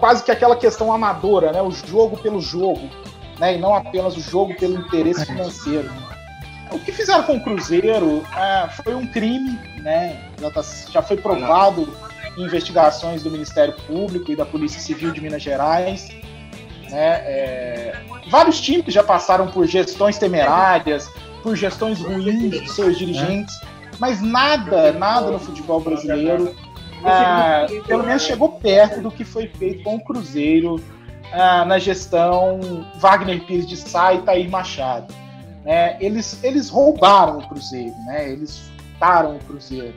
quase 0.00 0.24
que 0.24 0.30
aquela 0.30 0.56
questão 0.56 0.92
amadora, 0.92 1.52
né, 1.52 1.62
o 1.62 1.70
jogo 1.70 2.16
pelo 2.18 2.40
jogo, 2.40 2.88
né, 3.38 3.56
e 3.56 3.58
não 3.58 3.74
apenas 3.74 4.16
o 4.16 4.20
jogo 4.20 4.54
pelo 4.56 4.78
interesse 4.78 5.24
financeiro. 5.24 5.90
O 6.72 6.78
que 6.78 6.92
fizeram 6.92 7.22
com 7.22 7.36
o 7.36 7.40
Cruzeiro 7.40 8.24
é, 8.36 8.68
foi 8.82 8.94
um 8.94 9.06
crime, 9.06 9.58
né, 9.80 10.20
já, 10.40 10.50
tá, 10.50 10.62
já 10.90 11.02
foi 11.02 11.16
provado 11.16 11.88
em 12.36 12.42
investigações 12.42 13.22
do 13.22 13.30
Ministério 13.30 13.74
Público 13.86 14.32
e 14.32 14.36
da 14.36 14.44
Polícia 14.44 14.80
Civil 14.80 15.12
de 15.12 15.20
Minas 15.20 15.42
Gerais. 15.42 16.08
Né, 16.90 17.22
é, 17.24 18.02
vários 18.30 18.60
times 18.60 18.92
já 18.92 19.02
passaram 19.02 19.46
por 19.48 19.66
gestões 19.66 20.18
temerárias, 20.18 21.08
por 21.42 21.56
gestões 21.56 22.00
ruins 22.00 22.50
de 22.50 22.70
seus 22.70 22.98
dirigentes 22.98 23.54
mas 23.98 24.20
nada, 24.20 24.92
nada 24.92 25.30
no 25.30 25.38
futebol 25.38 25.80
brasileiro, 25.80 26.54
ah, 27.04 27.66
pelo 27.86 28.04
menos 28.04 28.22
chegou 28.22 28.52
perto 28.52 29.00
do 29.00 29.10
que 29.10 29.24
foi 29.24 29.48
feito 29.48 29.82
com 29.82 29.96
o 29.96 30.04
Cruzeiro 30.04 30.82
ah, 31.32 31.64
na 31.64 31.78
gestão 31.78 32.60
Wagner 32.96 33.44
Pires 33.44 33.66
de 33.66 33.76
Sá 33.76 34.14
e 34.14 34.22
Tair 34.22 34.50
Machado. 34.50 35.12
É, 35.64 35.96
eles, 36.00 36.42
eles 36.42 36.68
roubaram 36.70 37.38
o 37.38 37.48
Cruzeiro, 37.48 37.94
né? 38.06 38.30
eles 38.30 38.58
furtaram 38.76 39.36
o 39.36 39.38
Cruzeiro. 39.40 39.94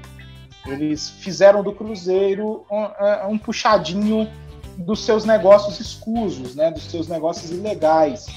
Eles 0.68 1.10
fizeram 1.10 1.64
do 1.64 1.72
Cruzeiro 1.72 2.66
um, 2.70 2.84
ah, 2.84 3.28
um 3.30 3.38
puxadinho 3.38 4.30
dos 4.78 5.04
seus 5.04 5.26
negócios 5.26 5.80
escusos, 5.80 6.56
né? 6.56 6.72
dos 6.72 6.84
seus 6.84 7.08
negócios 7.08 7.52
ilegais. 7.52 8.28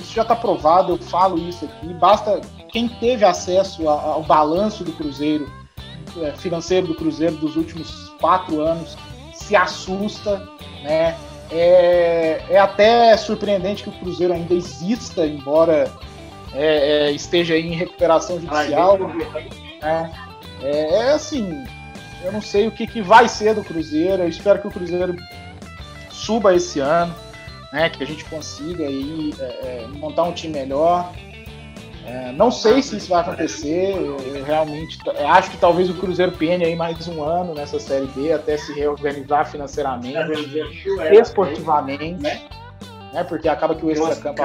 Isso 0.00 0.14
já 0.14 0.22
está 0.22 0.34
provado, 0.34 0.94
eu 0.94 0.98
falo 0.98 1.38
isso 1.38 1.64
aqui. 1.64 1.94
Basta 1.94 2.40
quem 2.72 2.88
teve 2.88 3.24
acesso 3.24 3.86
ao 3.86 4.22
balanço 4.22 4.82
do 4.82 4.92
Cruzeiro, 4.92 5.46
é, 6.22 6.32
financeiro 6.32 6.86
do 6.86 6.94
Cruzeiro 6.94 7.36
dos 7.36 7.54
últimos 7.54 8.08
quatro 8.18 8.62
anos, 8.62 8.96
se 9.34 9.54
assusta, 9.54 10.38
né? 10.82 11.16
É, 11.50 12.42
é 12.48 12.58
até 12.58 13.14
surpreendente 13.18 13.82
que 13.82 13.90
o 13.90 13.92
Cruzeiro 13.92 14.32
ainda 14.32 14.54
exista, 14.54 15.26
embora 15.26 15.92
é, 16.54 17.08
é, 17.08 17.12
esteja 17.12 17.58
em 17.58 17.74
recuperação 17.74 18.40
judicial. 18.40 18.98
Né? 18.98 20.10
É, 20.62 20.96
é, 20.96 21.12
assim, 21.12 21.64
eu 22.24 22.32
não 22.32 22.40
sei 22.40 22.66
o 22.66 22.70
que, 22.70 22.86
que 22.86 23.02
vai 23.02 23.28
ser 23.28 23.54
do 23.54 23.62
Cruzeiro. 23.62 24.22
Eu 24.22 24.28
espero 24.28 24.62
que 24.62 24.68
o 24.68 24.70
Cruzeiro 24.70 25.14
suba 26.10 26.54
esse 26.54 26.80
ano, 26.80 27.14
né? 27.70 27.90
Que 27.90 28.02
a 28.02 28.06
gente 28.06 28.24
consiga 28.24 28.86
aí 28.86 29.34
é, 29.38 29.86
montar 29.92 30.22
um 30.22 30.32
time 30.32 30.54
melhor. 30.54 31.12
É, 32.04 32.32
não 32.32 32.50
sei 32.50 32.82
se 32.82 32.96
isso 32.96 33.08
vai 33.08 33.20
acontecer. 33.20 33.94
Eu 33.94 34.44
realmente 34.44 34.98
eu 35.06 35.28
acho 35.28 35.50
que 35.50 35.56
talvez 35.56 35.88
o 35.88 35.94
Cruzeiro 35.94 36.32
pene 36.32 36.64
aí 36.64 36.74
mais 36.74 37.06
um 37.06 37.22
ano 37.22 37.54
nessa 37.54 37.78
Série 37.78 38.06
B 38.06 38.32
até 38.32 38.56
se 38.56 38.72
reorganizar 38.72 39.48
financeiramente, 39.50 40.18
esportivamente, 41.12 42.20
né? 42.22 42.42
né? 43.12 43.24
Porque 43.24 43.48
acaba 43.48 43.74
que 43.74 43.84
o 43.84 43.90
extra-campo 43.90 44.42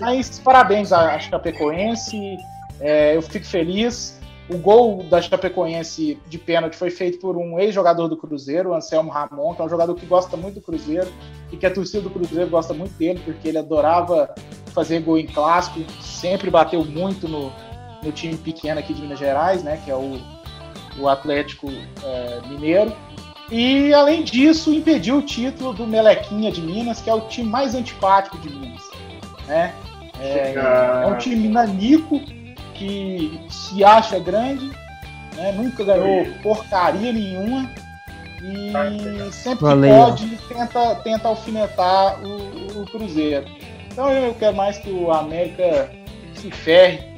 Mas 0.00 0.38
parabéns 0.40 0.92
à 0.92 1.18
Chapecoense. 1.18 2.36
É, 2.80 3.16
eu 3.16 3.22
fico 3.22 3.46
feliz. 3.46 4.18
O 4.50 4.58
gol 4.58 5.04
da 5.04 5.22
Chapecoense 5.22 6.18
de 6.26 6.36
pênalti 6.36 6.76
foi 6.76 6.90
feito 6.90 7.18
por 7.18 7.34
um 7.36 7.58
ex-jogador 7.58 8.08
do 8.08 8.16
Cruzeiro, 8.16 8.70
o 8.70 8.74
Anselmo 8.74 9.10
Ramon, 9.10 9.54
que 9.54 9.62
é 9.62 9.64
um 9.64 9.68
jogador 9.70 9.94
que 9.94 10.04
gosta 10.04 10.36
muito 10.36 10.56
do 10.56 10.60
Cruzeiro 10.60 11.10
e 11.50 11.56
que 11.56 11.64
a 11.64 11.70
torcida 11.70 12.02
do 12.02 12.10
Cruzeiro 12.10 12.50
gosta 12.50 12.74
muito 12.74 12.92
dele, 12.98 13.22
porque 13.24 13.48
ele 13.48 13.56
adorava 13.56 14.34
fazer 14.74 15.00
gol 15.00 15.18
em 15.18 15.26
clássico, 15.26 15.80
sempre 16.02 16.50
bateu 16.50 16.84
muito 16.84 17.28
no, 17.28 17.52
no 18.02 18.12
time 18.12 18.36
pequeno 18.36 18.80
aqui 18.80 18.92
de 18.92 19.00
Minas 19.00 19.18
Gerais, 19.18 19.62
né, 19.62 19.80
que 19.84 19.90
é 19.90 19.94
o, 19.94 20.20
o 20.98 21.08
Atlético 21.08 21.70
é, 22.02 22.40
Mineiro. 22.48 22.94
E, 23.50 23.92
além 23.92 24.24
disso, 24.24 24.72
impediu 24.72 25.18
o 25.18 25.22
título 25.22 25.72
do 25.72 25.86
Melequinha 25.86 26.50
de 26.50 26.60
Minas, 26.62 27.00
que 27.00 27.10
é 27.10 27.14
o 27.14 27.20
time 27.22 27.48
mais 27.48 27.74
antipático 27.74 28.38
de 28.38 28.48
Minas. 28.48 28.82
Né? 29.46 29.72
É, 30.18 30.54
é 30.54 31.06
um 31.06 31.16
time 31.18 31.48
nanico, 31.48 32.20
que 32.74 33.40
se 33.48 33.84
acha 33.84 34.18
grande, 34.18 34.68
né? 35.36 35.52
nunca 35.52 35.84
ganhou 35.84 36.26
porcaria 36.42 37.12
nenhuma 37.12 37.70
e 38.42 39.32
sempre 39.32 39.64
que 39.64 39.88
pode 39.88 40.36
tenta, 40.48 40.94
tenta 40.96 41.28
alfinetar 41.28 42.20
o, 42.22 42.82
o, 42.82 42.86
Cruzeiro. 42.86 43.46
Então 43.94 44.10
eu 44.10 44.34
quero 44.34 44.54
mais 44.54 44.76
que 44.76 44.90
o 44.90 45.10
América 45.10 45.90
se 46.34 46.50
ferre 46.50 47.14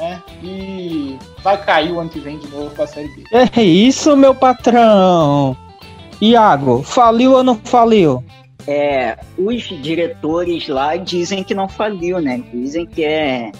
né? 0.00 0.22
E 0.42 1.18
vai 1.42 1.62
cair 1.62 1.92
o 1.92 2.00
ano 2.00 2.08
que 2.08 2.18
vem 2.18 2.38
de 2.38 2.48
novo 2.48 2.74
pra 2.74 2.86
Série 2.86 3.08
B. 3.08 3.24
É 3.30 3.62
isso, 3.62 4.16
meu 4.16 4.34
patrão. 4.34 5.56
Iago, 6.20 6.82
faliu 6.82 7.32
ou 7.32 7.44
não 7.44 7.56
faliu? 7.56 8.24
É, 8.66 9.18
os 9.38 9.62
diretores 9.82 10.68
lá 10.68 10.96
dizem 10.96 11.44
que 11.44 11.54
não 11.54 11.68
faliu, 11.68 12.20
né? 12.20 12.42
Dizem 12.52 12.86
que 12.86 13.04
é, 13.04 13.52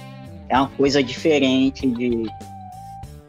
é 0.49 0.59
uma 0.59 0.69
coisa 0.69 1.03
diferente 1.03 1.87
de 1.87 2.27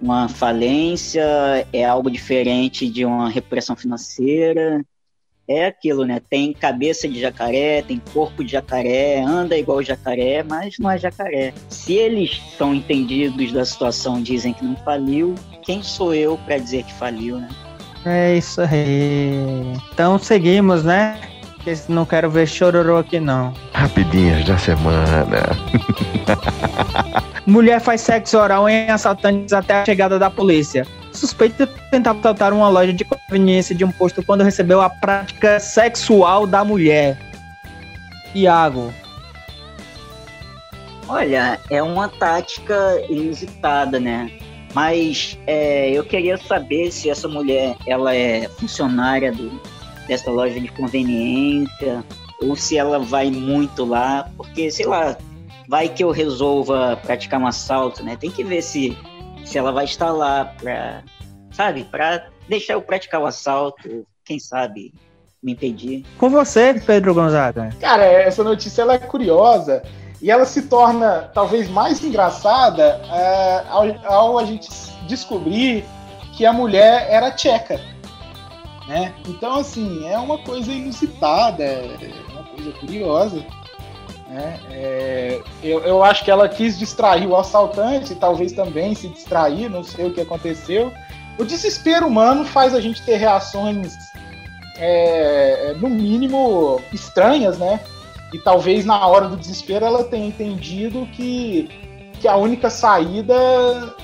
uma 0.01 0.27
falência, 0.27 1.23
é 1.71 1.85
algo 1.85 2.09
diferente 2.09 2.89
de 2.89 3.05
uma 3.05 3.29
repressão 3.29 3.75
financeira. 3.75 4.83
É 5.51 5.65
aquilo, 5.65 6.05
né? 6.05 6.21
Tem 6.29 6.53
cabeça 6.53 7.07
de 7.07 7.19
jacaré, 7.19 7.81
tem 7.81 8.01
corpo 8.13 8.43
de 8.43 8.53
jacaré, 8.53 9.21
anda 9.21 9.57
igual 9.57 9.83
jacaré, 9.83 10.43
mas 10.43 10.75
não 10.79 10.89
é 10.89 10.97
jacaré. 10.97 11.53
Se 11.67 11.93
eles 11.93 12.41
são 12.57 12.73
entendidos 12.73 13.51
da 13.51 13.65
situação 13.65 14.21
dizem 14.21 14.53
que 14.53 14.63
não 14.63 14.77
faliu, 14.77 15.35
quem 15.61 15.83
sou 15.83 16.13
eu 16.13 16.37
para 16.45 16.57
dizer 16.57 16.83
que 16.83 16.93
faliu, 16.93 17.37
né? 17.37 17.49
É 18.05 18.37
isso 18.37 18.61
aí. 18.61 19.73
Então 19.93 20.17
seguimos, 20.17 20.83
né? 20.83 21.19
Porque 21.55 21.75
não 21.89 22.05
quero 22.05 22.29
ver 22.29 22.47
chororô 22.47 22.97
aqui 22.97 23.19
não. 23.19 23.53
Rapidinhas 23.73 24.45
da 24.45 24.57
semana. 24.57 25.43
Mulher 27.45 27.81
faz 27.81 28.01
sexo 28.01 28.37
oral 28.37 28.69
em 28.69 28.89
assaltantes 28.89 29.53
até 29.53 29.81
a 29.81 29.85
chegada 29.85 30.17
da 30.17 30.29
polícia. 30.29 30.87
Suspeita 31.13 31.65
de 31.65 31.73
tentar 31.91 32.53
uma 32.53 32.69
loja 32.69 32.93
de 32.93 33.03
conveniência 33.03 33.75
de 33.75 33.83
um 33.83 33.91
posto 33.91 34.23
quando 34.23 34.43
recebeu 34.43 34.81
a 34.81 34.89
prática 34.89 35.59
sexual 35.59 36.47
da 36.47 36.63
mulher. 36.63 37.17
Iago. 38.33 38.93
Olha, 41.07 41.59
é 41.69 41.83
uma 41.83 42.07
tática 42.07 43.03
inusitada, 43.09 43.99
né? 43.99 44.31
Mas 44.73 45.37
é, 45.45 45.91
eu 45.91 46.05
queria 46.05 46.37
saber 46.37 46.91
se 46.91 47.09
essa 47.09 47.27
mulher 47.27 47.75
ela 47.85 48.15
é 48.15 48.47
funcionária 48.47 49.31
do, 49.31 49.59
dessa 50.07 50.31
loja 50.31 50.59
de 50.59 50.69
conveniência 50.69 52.03
ou 52.41 52.55
se 52.55 52.77
ela 52.77 52.97
vai 52.97 53.29
muito 53.29 53.83
lá, 53.83 54.29
porque 54.37 54.71
sei 54.71 54.85
lá, 54.85 55.17
vai 55.67 55.89
que 55.89 56.03
eu 56.03 56.11
resolva 56.11 56.97
praticar 57.03 57.39
um 57.39 57.47
assalto, 57.47 58.03
né? 58.03 58.15
Tem 58.15 58.31
que 58.31 58.43
ver 58.43 58.61
se 58.61 58.97
se 59.45 59.57
ela 59.57 59.71
vai 59.71 59.85
estar 59.85 60.11
lá 60.11 60.45
para, 60.45 61.03
sabe, 61.51 61.83
para 61.83 62.27
deixar 62.47 62.73
eu 62.73 62.81
praticar 62.81 63.21
o 63.21 63.25
assalto, 63.25 64.05
quem 64.25 64.39
sabe 64.39 64.93
me 65.41 65.53
impedir. 65.53 66.05
Com 66.17 66.29
você, 66.29 66.79
Pedro 66.85 67.13
Gonzaga. 67.13 67.69
Cara, 67.79 68.03
essa 68.03 68.43
notícia 68.43 68.83
ela 68.83 68.93
é 68.93 68.99
curiosa 68.99 69.81
e 70.21 70.29
ela 70.29 70.45
se 70.45 70.63
torna 70.63 71.31
talvez 71.33 71.67
mais 71.67 72.03
engraçada 72.03 73.01
é, 73.11 73.63
ao, 73.67 74.05
ao, 74.05 74.39
a 74.39 74.45
gente 74.45 74.69
descobrir 75.07 75.83
que 76.37 76.45
a 76.45 76.53
mulher 76.53 77.07
era 77.09 77.31
tcheca. 77.31 77.79
Né? 78.87 79.13
Então, 79.27 79.57
assim, 79.57 80.07
é 80.07 80.17
uma 80.17 80.37
coisa 80.39 80.71
inusitada, 80.71 81.63
é 81.63 82.13
uma 82.33 82.43
coisa 82.43 82.71
curiosa. 82.73 83.45
Né? 84.31 84.59
É, 84.71 85.41
eu, 85.61 85.81
eu 85.81 86.01
acho 86.01 86.23
que 86.23 86.31
ela 86.31 86.47
quis 86.47 86.79
distrair 86.79 87.27
o 87.27 87.35
assaltante, 87.35 88.15
talvez 88.15 88.53
também 88.53 88.95
se 88.95 89.09
distrair, 89.09 89.69
não 89.69 89.83
sei 89.83 90.07
o 90.07 90.13
que 90.13 90.21
aconteceu. 90.21 90.91
O 91.37 91.43
desespero 91.43 92.07
humano 92.07 92.45
faz 92.45 92.73
a 92.73 92.79
gente 92.79 93.03
ter 93.03 93.17
reações, 93.17 93.93
é, 94.77 95.75
no 95.79 95.89
mínimo, 95.89 96.81
estranhas, 96.93 97.57
né? 97.57 97.81
E 98.33 98.39
talvez 98.39 98.85
na 98.85 99.05
hora 99.05 99.27
do 99.27 99.35
desespero 99.35 99.85
ela 99.85 100.05
tenha 100.05 100.27
entendido 100.27 101.05
que, 101.07 101.69
que 102.21 102.27
a 102.27 102.37
única 102.37 102.69
saída 102.69 103.35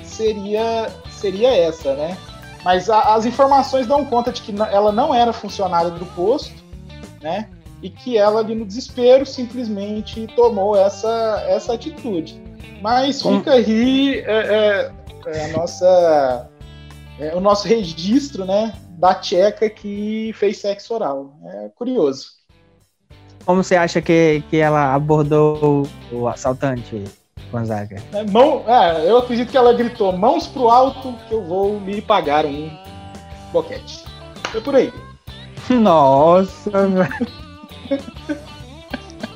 seria, 0.03 0.89
seria 1.09 1.55
essa, 1.55 1.93
né? 1.93 2.17
Mas 2.65 2.89
a, 2.89 3.15
as 3.15 3.25
informações 3.25 3.87
dão 3.87 4.03
conta 4.03 4.29
de 4.29 4.41
que 4.41 4.53
ela 4.71 4.91
não 4.91 5.15
era 5.15 5.31
funcionária 5.31 5.89
do 5.89 6.05
posto, 6.07 6.53
né? 7.21 7.47
E 7.81 7.89
que 7.89 8.17
ela 8.17 8.39
ali 8.39 8.55
no 8.55 8.65
desespero 8.65 9.25
simplesmente 9.25 10.27
tomou 10.35 10.75
essa, 10.75 11.43
essa 11.47 11.73
atitude. 11.73 12.41
Mas 12.81 13.21
fica 13.21 13.53
aí 13.53 14.19
é, 14.19 14.21
é, 14.25 14.91
é 15.27 15.45
a 15.45 15.57
nossa, 15.57 16.49
é, 17.19 17.35
o 17.35 17.39
nosso 17.39 17.67
registro, 17.67 18.45
né? 18.45 18.73
Da 18.97 19.13
tcheca 19.13 19.69
que 19.69 20.31
fez 20.35 20.57
sexo 20.57 20.93
oral. 20.93 21.35
É 21.45 21.69
curioso. 21.75 22.37
Como 23.45 23.63
você 23.63 23.75
acha 23.75 24.01
que, 24.01 24.43
que 24.49 24.57
ela 24.57 24.93
abordou 24.93 25.87
o 26.11 26.27
assaltante, 26.27 27.03
Gonzaga? 27.49 27.95
É, 28.11 28.23
mão, 28.25 28.63
é, 28.67 29.09
eu 29.09 29.19
acredito 29.19 29.49
que 29.49 29.57
ela 29.57 29.71
gritou: 29.71 30.11
mãos 30.11 30.47
pro 30.47 30.67
alto 30.67 31.13
que 31.27 31.33
eu 31.33 31.43
vou 31.43 31.79
lhe 31.79 32.01
pagar 32.01 32.45
um 32.45 32.69
boquete. 33.53 34.03
Foi 34.51 34.59
por 34.59 34.75
aí. 34.75 34.91
Nossa, 35.69 36.71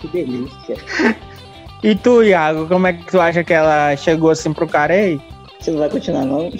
Que 0.01 0.07
delícia. 0.07 0.77
E 1.83 1.95
tu, 1.95 2.21
Iago, 2.21 2.67
como 2.67 2.85
é 2.85 2.93
que 2.93 3.03
tu 3.07 3.19
acha 3.19 3.43
que 3.43 3.53
ela 3.53 3.95
chegou 3.95 4.29
assim 4.29 4.53
pro 4.53 4.67
cara 4.67 4.93
aí? 4.93 5.19
Você 5.59 5.71
não 5.71 5.79
vai 5.79 5.89
continuar, 5.89 6.25
não? 6.25 6.51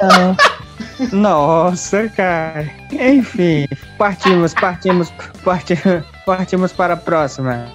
Ah, 0.00 0.34
Nossa, 1.12 2.08
cara. 2.08 2.70
Enfim, 2.90 3.66
partimos, 3.98 4.54
partimos, 4.54 5.12
partimos, 5.44 6.04
partimos 6.24 6.72
para 6.72 6.94
a 6.94 6.96
próxima. 6.96 7.66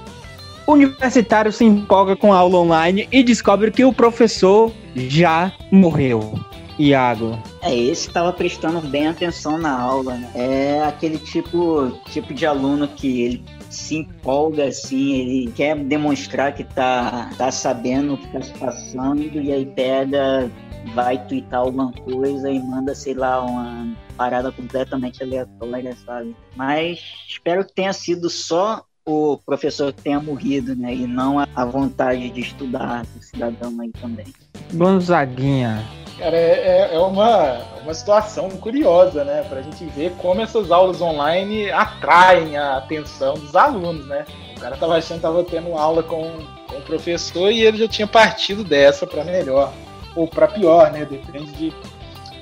O 0.66 0.74
universitário 0.74 1.52
se 1.52 1.64
empolga 1.64 2.16
com 2.16 2.34
a 2.34 2.38
aula 2.38 2.58
online 2.58 3.08
e 3.12 3.24
descobre 3.24 3.72
que 3.72 3.86
o 3.86 3.94
professor 3.94 4.72
já 4.96 5.52
morreu. 5.72 6.34
Iago. 6.80 7.38
É, 7.62 7.76
esse 7.76 8.08
estava 8.08 8.32
prestando 8.32 8.82
bem 8.82 9.08
atenção 9.08 9.58
na 9.58 9.72
aula, 9.72 10.16
né? 10.16 10.32
É 10.36 10.84
aquele 10.84 11.18
tipo, 11.18 11.92
tipo 12.06 12.34
de 12.34 12.46
aluno 12.46 12.88
que 12.88 13.22
ele 13.22 13.46
se 13.70 13.98
empolga 13.98 14.66
assim, 14.66 15.14
ele 15.14 15.52
quer 15.52 15.76
demonstrar 15.76 16.54
que 16.54 16.64
tá, 16.64 17.30
tá 17.38 17.52
sabendo 17.52 18.14
o 18.14 18.18
que 18.18 18.28
tá 18.28 18.42
se 18.42 18.54
passando 18.54 19.22
e 19.22 19.52
aí 19.52 19.66
pega, 19.66 20.50
vai 20.94 21.18
twittar 21.28 21.62
alguma 21.62 21.92
coisa 21.92 22.50
e 22.50 22.60
manda, 22.60 22.96
sei 22.96 23.14
lá, 23.14 23.44
uma 23.44 23.94
parada 24.16 24.52
completamente 24.52 25.22
aleatória, 25.22 25.96
sabe? 26.06 26.36
Mas 26.56 27.00
espero 27.28 27.66
que 27.66 27.74
tenha 27.74 27.94
sido 27.94 28.30
só 28.30 28.84
o 29.06 29.38
professor 29.46 29.94
que 29.94 30.02
tenha 30.02 30.20
morrido, 30.20 30.76
né? 30.76 30.94
E 30.94 31.08
não 31.08 31.40
a, 31.40 31.48
a 31.56 31.66
vontade 31.66 32.30
de 32.30 32.42
estudar 32.42 33.06
do 33.06 33.24
cidadão 33.24 33.80
aí 33.80 33.92
também. 33.92 34.28
Gonzaguinha. 34.74 35.84
Cara, 36.18 36.36
é, 36.36 36.90
é- 36.92 36.96
é 36.96 37.00
uma, 37.00 37.60
uma 37.84 37.94
situação 37.94 38.50
curiosa, 38.50 39.24
né? 39.24 39.46
Pra 39.48 39.62
gente 39.62 39.86
ver 39.86 40.14
como 40.18 40.42
essas 40.42 40.72
aulas 40.72 41.00
online 41.02 41.70
atraem 41.72 42.58
a 42.58 42.78
atenção 42.78 43.36
dos 43.36 43.56
alunos, 43.56 44.06
né? 44.08 44.26
O 44.56 44.60
cara 44.60 44.76
tava 44.78 44.98
achando 44.98 45.18
que 45.18 45.22
tava 45.22 45.44
tendo 45.44 45.78
aula 45.78 46.02
com, 46.02 46.32
com 46.68 46.78
o 46.78 46.82
professor 46.82 47.52
e 47.52 47.62
ele 47.62 47.78
já 47.78 47.88
tinha 47.88 48.08
partido 48.08 48.64
dessa 48.64 49.06
pra 49.06 49.24
melhor. 49.24 49.72
Ou 50.16 50.28
pra 50.28 50.48
pior, 50.48 50.92
né? 50.92 51.06
Depende 51.06 51.52
de 51.52 51.74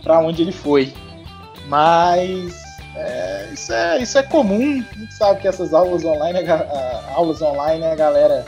pra 0.01 0.19
onde 0.19 0.41
ele 0.41 0.53
foi. 0.53 0.93
Mas 1.67 2.55
é, 2.95 3.49
isso, 3.53 3.73
é, 3.73 3.97
isso 4.01 4.17
é 4.17 4.23
comum. 4.23 4.81
A 4.89 4.97
gente 4.99 5.13
sabe 5.13 5.41
que 5.41 5.47
essas 5.49 5.73
aulas 5.73 6.05
online, 6.05 6.39
a 6.49 6.55
a- 6.55 7.13
aulas 7.15 7.41
online 7.41 7.83
a 7.85 7.95
galera 7.95 8.45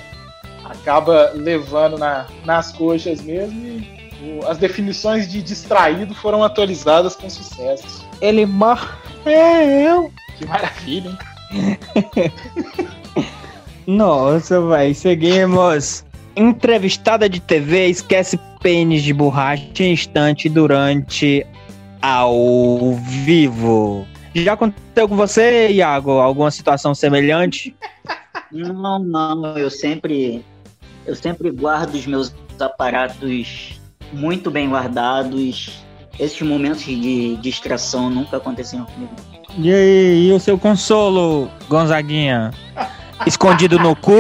acaba 0.63 1.31
levando 1.33 1.97
na, 1.97 2.27
nas 2.45 2.71
coxas 2.71 3.21
mesmo 3.21 3.59
e 3.67 3.96
o- 4.21 4.45
as 4.47 4.57
definições 4.57 5.29
de 5.29 5.41
distraído 5.41 6.13
foram 6.15 6.43
atualizadas 6.43 7.15
com 7.15 7.29
sucesso. 7.29 8.05
Ele 8.21 8.45
morreu. 8.45 10.11
Que 10.37 10.45
maravilha, 10.45 11.17
hein? 11.51 11.77
Nossa, 13.87 14.59
vai. 14.61 14.93
Seguimos. 14.93 16.05
Entrevistada 16.35 17.27
de 17.27 17.39
TV 17.39 17.87
esquece 17.87 18.39
pênis 18.61 19.01
de 19.01 19.11
borracha 19.13 19.63
em 19.79 19.93
instante 19.93 20.47
durante 20.47 21.45
ao 22.01 22.93
vivo. 23.23 24.05
Já 24.35 24.53
aconteceu 24.53 25.09
com 25.09 25.15
você, 25.15 25.69
Iago, 25.71 26.11
alguma 26.11 26.51
situação 26.51 26.93
semelhante? 26.93 27.75
Não, 28.51 28.99
não, 28.99 29.57
eu 29.57 29.71
sempre 29.71 30.45
eu 31.07 31.15
sempre 31.15 31.49
guardo 31.49 31.95
os 31.95 32.05
meus 32.05 32.35
aparatos 32.59 33.76
muito 34.13 34.49
bem 34.51 34.69
guardados. 34.69 35.71
Esses 36.19 36.41
momentos 36.41 36.83
de 36.83 37.35
distração 37.37 38.09
nunca 38.09 38.37
aconteceram 38.37 38.85
comigo. 38.85 39.11
E 39.57 39.71
aí, 39.73 40.27
e 40.29 40.33
o 40.33 40.39
seu 40.39 40.57
consolo, 40.57 41.49
Gonzaguinha? 41.69 42.51
Escondido 43.25 43.77
no 43.79 43.95
cu? 43.95 44.13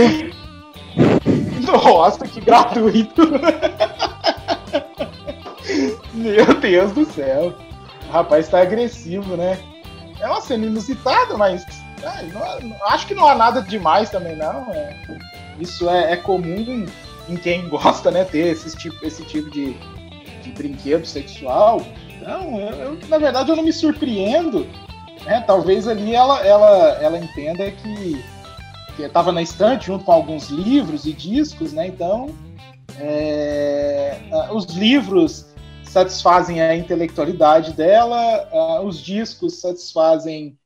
Nossa, 1.65 2.27
que 2.27 2.39
gratuito! 2.41 3.21
Meu 6.13 6.53
Deus 6.59 6.91
do 6.91 7.05
céu. 7.05 7.53
O 8.07 8.11
rapaz 8.11 8.47
tá 8.47 8.61
agressivo, 8.61 9.35
né? 9.35 9.59
É 10.19 10.27
uma 10.27 10.41
cena 10.41 10.65
inusitada, 10.65 11.37
mas 11.37 11.65
não- 12.33 12.69
não- 12.69 12.85
acho 12.87 13.05
que 13.05 13.13
não 13.13 13.27
há 13.27 13.35
nada 13.35 13.61
demais 13.61 14.09
também, 14.09 14.35
não. 14.35 14.71
É- 14.71 14.95
isso 15.59 15.89
é, 15.89 16.13
é 16.13 16.15
comum 16.15 16.85
em 17.29 17.35
quem 17.35 17.67
gosta, 17.69 18.11
né, 18.11 18.23
ter 18.23 18.47
esse 18.47 18.75
tipo, 18.75 19.05
esse 19.05 19.23
tipo 19.23 19.49
de, 19.49 19.73
de 20.41 20.51
brinquedo 20.51 21.05
sexual. 21.05 21.81
Não, 22.21 22.59
eu, 22.59 22.75
eu, 22.75 22.99
na 23.07 23.17
verdade 23.17 23.49
eu 23.49 23.55
não 23.55 23.63
me 23.63 23.73
surpreendo. 23.73 24.67
Né? 25.25 25.43
Talvez 25.45 25.87
ali 25.87 26.15
ela, 26.15 26.39
ela, 26.45 26.97
ela 27.01 27.17
entenda 27.17 27.69
que 27.71 28.23
estava 28.99 29.31
na 29.31 29.41
estante 29.41 29.87
junto 29.87 30.05
com 30.05 30.11
alguns 30.11 30.49
livros 30.49 31.05
e 31.05 31.13
discos, 31.13 31.73
né? 31.73 31.87
Então 31.87 32.33
é, 32.99 34.19
os 34.51 34.65
livros 34.75 35.47
satisfazem 35.83 36.61
a 36.61 36.75
intelectualidade 36.75 37.73
dela, 37.73 38.81
os 38.83 38.99
discos 38.99 39.61
satisfazem 39.61 40.57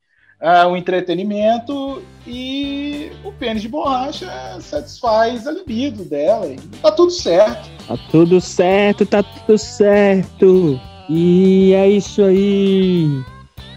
uh, 0.41 0.67
o 0.67 0.75
entretenimento 0.75 2.01
e 2.25 3.11
o 3.23 3.31
pênis 3.31 3.61
de 3.61 3.69
borracha 3.69 4.29
satisfaz 4.59 5.47
a 5.47 5.51
libido 5.51 6.03
dela. 6.03 6.47
E 6.47 6.57
tá 6.81 6.91
tudo 6.91 7.11
certo. 7.11 7.69
Tá 7.87 7.97
tudo 8.09 8.41
certo, 8.41 9.05
tá 9.05 9.23
tudo 9.23 9.57
certo. 9.57 10.79
E 11.09 11.73
é 11.73 11.89
isso 11.89 12.23
aí. 12.23 13.07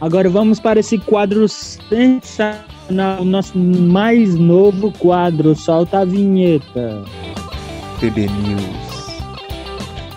Agora 0.01 0.29
vamos 0.29 0.61
para 0.61 0.81
esse 0.81 0.99
quadro 0.99 1.49
sensacional, 1.49 3.21
o 3.21 3.25
nosso 3.25 3.57
mais 3.59 4.35
novo 4.35 4.93
quadro. 4.93 5.55
Solta 5.55 6.01
a 6.01 6.05
vinheta. 6.05 7.05
TB 8.01 8.29
News. 8.29 8.85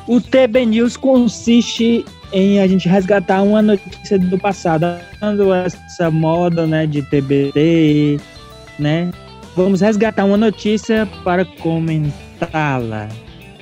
O 0.07 0.21
TB 0.21 0.65
News 0.65 0.97
consiste 0.97 2.05
em 2.31 2.59
a 2.59 2.67
gente 2.67 2.87
resgatar 2.87 3.41
uma 3.41 3.61
notícia 3.61 4.19
do 4.19 4.37
passado, 4.37 4.85
dando 5.19 5.53
essa 5.53 6.11
moda, 6.11 6.67
né, 6.67 6.85
de 6.85 7.01
TBT, 7.01 8.19
né? 8.77 9.11
Vamos 9.55 9.81
resgatar 9.81 10.25
uma 10.25 10.37
notícia 10.37 11.07
para 11.23 11.43
comentá-la. 11.45 13.07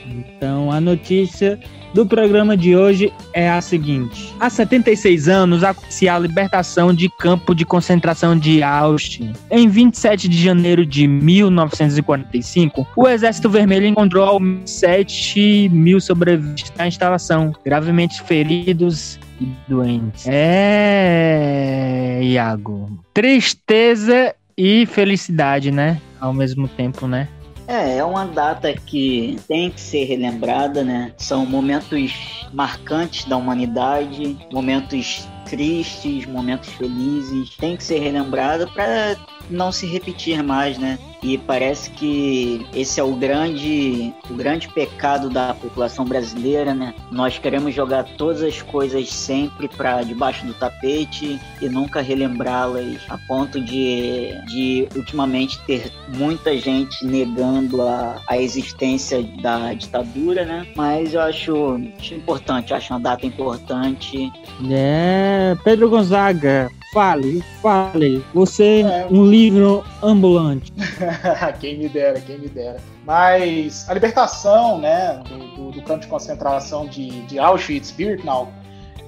Então, 0.06 0.72
a 0.72 0.82
notícia 0.82 1.60
do 1.96 2.06
programa 2.06 2.56
de 2.58 2.76
hoje 2.76 3.12
é 3.32 3.50
a 3.50 3.62
seguinte: 3.62 4.36
há 4.38 4.50
76 4.50 5.30
anos 5.30 5.64
aconteceu 5.64 6.14
a 6.14 6.20
libertação 6.20 6.94
de 6.94 7.08
campo 7.08 7.56
de 7.56 7.64
concentração 7.64 8.38
de 8.38 8.62
Auschwitz. 8.62 9.40
Em 9.50 9.70
27 9.70 10.28
de 10.28 10.44
janeiro 10.44 10.86
de 10.86 11.08
1945, 11.08 12.86
o 12.98 13.08
Exército 13.08 13.50
Vermelho 13.50 13.86
encontrou 13.88 14.42
7 14.66 15.70
mil 15.70 16.02
sobreviventes 16.02 16.74
na 16.78 16.86
instalação, 16.86 17.54
gravemente 17.64 18.22
feridos 18.24 19.18
e 19.40 19.48
doentes. 19.66 20.26
É, 20.28 22.20
Iago. 22.22 23.00
Tristeza 23.14 24.36
e 24.58 24.86
felicidade, 24.86 25.72
né? 25.72 26.02
Ao 26.20 26.34
mesmo 26.34 26.68
tempo, 26.68 27.08
né? 27.08 27.30
É, 27.68 27.98
é 27.98 28.04
uma 28.04 28.26
data 28.26 28.74
que 28.74 29.38
tem 29.48 29.72
que 29.72 29.82
ser 29.82 30.06
relembrada, 30.06 30.84
né? 30.84 31.12
São 31.18 31.46
momentos 31.46 32.48
marcantes 32.54 33.26
da 33.26 33.38
humanidade, 33.38 34.38
momentos 34.52 35.28
tristes, 35.46 36.26
momentos 36.26 36.70
felizes, 36.70 37.52
tem 37.58 37.78
que 37.78 37.84
ser 37.84 38.00
relembrada 38.00 38.68
para 38.68 39.16
não 39.50 39.72
se 39.72 39.86
repetir 39.86 40.42
mais, 40.44 40.78
né? 40.78 40.98
E 41.22 41.38
parece 41.38 41.90
que 41.90 42.66
esse 42.74 43.00
é 43.00 43.04
o 43.04 43.14
grande, 43.16 44.14
o 44.30 44.36
grande 44.36 44.68
pecado 44.70 45.30
da 45.30 45.54
população 45.54 46.06
brasileira, 46.06 46.74
né? 46.74 46.94
Nós 47.12 47.38
queremos 47.40 47.74
jogar 47.74 48.04
todas 48.04 48.44
as 48.44 48.62
coisas 48.62 49.10
sempre 49.12 49.68
para 49.68 50.04
debaixo 50.04 50.46
do 50.46 50.54
tapete 50.54 51.40
e 51.62 51.70
nunca 51.70 52.02
relembrá-las, 52.02 53.02
a 53.10 53.18
ponto 53.28 53.60
de, 53.60 54.34
de 54.46 54.88
ultimamente 54.96 55.60
ter 55.64 55.92
muita 56.16 56.56
gente 56.58 57.04
negando 57.04 57.82
a, 57.82 58.22
a 58.28 58.38
existência 58.38 59.24
da 59.42 59.74
ditadura, 59.74 60.46
né? 60.46 60.68
Mas 60.76 61.14
eu 61.14 61.22
acho, 61.22 61.82
acho 61.98 62.14
importante, 62.14 62.74
acho 62.74 62.94
uma 62.94 63.00
data 63.00 63.26
importante. 63.26 64.32
É, 64.70 65.35
Pedro 65.64 65.90
Gonzaga, 65.90 66.70
Fale, 66.96 67.42
fale. 67.62 68.24
Você 68.34 68.80
é 68.82 69.06
um 69.12 69.26
livro 69.26 69.84
ambulante. 70.02 70.72
quem 71.60 71.78
me 71.78 71.90
dera, 71.90 72.22
quem 72.22 72.40
me 72.40 72.48
dera. 72.48 72.78
Mas 73.04 73.86
a 73.90 73.94
libertação 73.94 74.80
né, 74.80 75.22
do, 75.28 75.56
do, 75.56 75.72
do 75.72 75.82
campo 75.82 76.00
de 76.04 76.08
concentração 76.08 76.88
de, 76.88 77.24
de 77.24 77.38
Auschwitz-Birkenau 77.38 78.50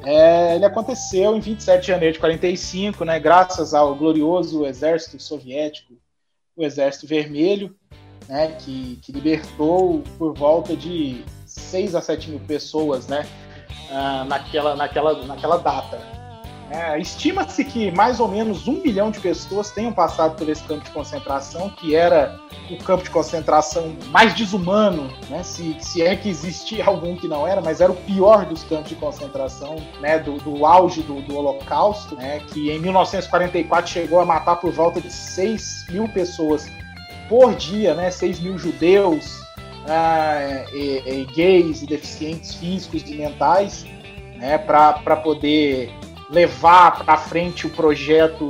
é, 0.03 0.55
ele 0.55 0.65
aconteceu 0.65 1.35
em 1.35 1.39
27 1.39 1.81
de 1.81 1.87
janeiro 1.87 2.13
de 2.13 2.19
45, 2.19 3.05
né, 3.05 3.19
graças 3.19 3.73
ao 3.73 3.95
glorioso 3.95 4.65
exército 4.65 5.21
soviético, 5.21 5.93
o 6.57 6.63
Exército 6.63 7.07
Vermelho, 7.07 7.75
né, 8.27 8.55
que, 8.59 8.99
que 9.01 9.13
libertou 9.13 10.03
por 10.17 10.33
volta 10.33 10.75
de 10.75 11.23
6 11.45 11.95
a 11.95 12.01
7 12.01 12.31
mil 12.31 12.39
pessoas 12.41 13.07
né, 13.07 13.25
uh, 13.89 14.25
naquela, 14.25 14.75
naquela, 14.75 15.25
naquela 15.25 15.57
data. 15.57 16.16
É, 16.69 16.99
Estima-se 16.99 17.63
que 17.63 17.91
mais 17.91 18.19
ou 18.19 18.27
menos 18.27 18.67
um 18.67 18.81
milhão 18.81 19.09
de 19.09 19.19
pessoas 19.19 19.71
tenham 19.71 19.93
passado 19.93 20.35
por 20.35 20.49
esse 20.49 20.61
campo 20.63 20.83
de 20.83 20.91
concentração, 20.91 21.69
que 21.69 21.95
era 21.95 22.37
o 22.69 22.77
campo 22.83 23.03
de 23.03 23.09
concentração 23.09 23.95
mais 24.07 24.33
desumano, 24.33 25.09
né? 25.29 25.43
se, 25.43 25.77
se 25.79 26.01
é 26.01 26.15
que 26.15 26.27
existia 26.27 26.85
algum 26.85 27.15
que 27.15 27.27
não 27.27 27.47
era, 27.47 27.61
mas 27.61 27.79
era 27.79 27.91
o 27.91 27.95
pior 27.95 28.45
dos 28.45 28.63
campos 28.63 28.89
de 28.89 28.95
concentração, 28.95 29.77
né? 30.01 30.19
do, 30.19 30.37
do 30.39 30.65
auge 30.65 31.01
do, 31.01 31.21
do 31.21 31.37
Holocausto, 31.37 32.15
né? 32.15 32.41
que 32.47 32.69
em 32.69 32.79
1944 32.79 33.89
chegou 33.89 34.19
a 34.19 34.25
matar 34.25 34.57
por 34.57 34.71
volta 34.71 34.99
de 34.99 35.11
6 35.11 35.85
mil 35.89 36.09
pessoas 36.09 36.69
por 37.29 37.55
dia, 37.55 37.93
né? 37.93 38.09
6 38.09 38.39
mil 38.39 38.57
judeus, 38.57 39.41
ah, 39.85 40.65
e, 40.73 41.03
e 41.05 41.25
gays 41.33 41.81
e 41.81 41.85
deficientes 41.85 42.53
físicos 42.55 43.03
e 43.05 43.15
mentais, 43.15 43.85
né? 44.37 44.57
para 44.57 45.15
poder 45.17 45.91
levar 46.29 47.03
para 47.03 47.17
frente 47.17 47.67
o 47.67 47.69
projeto 47.69 48.47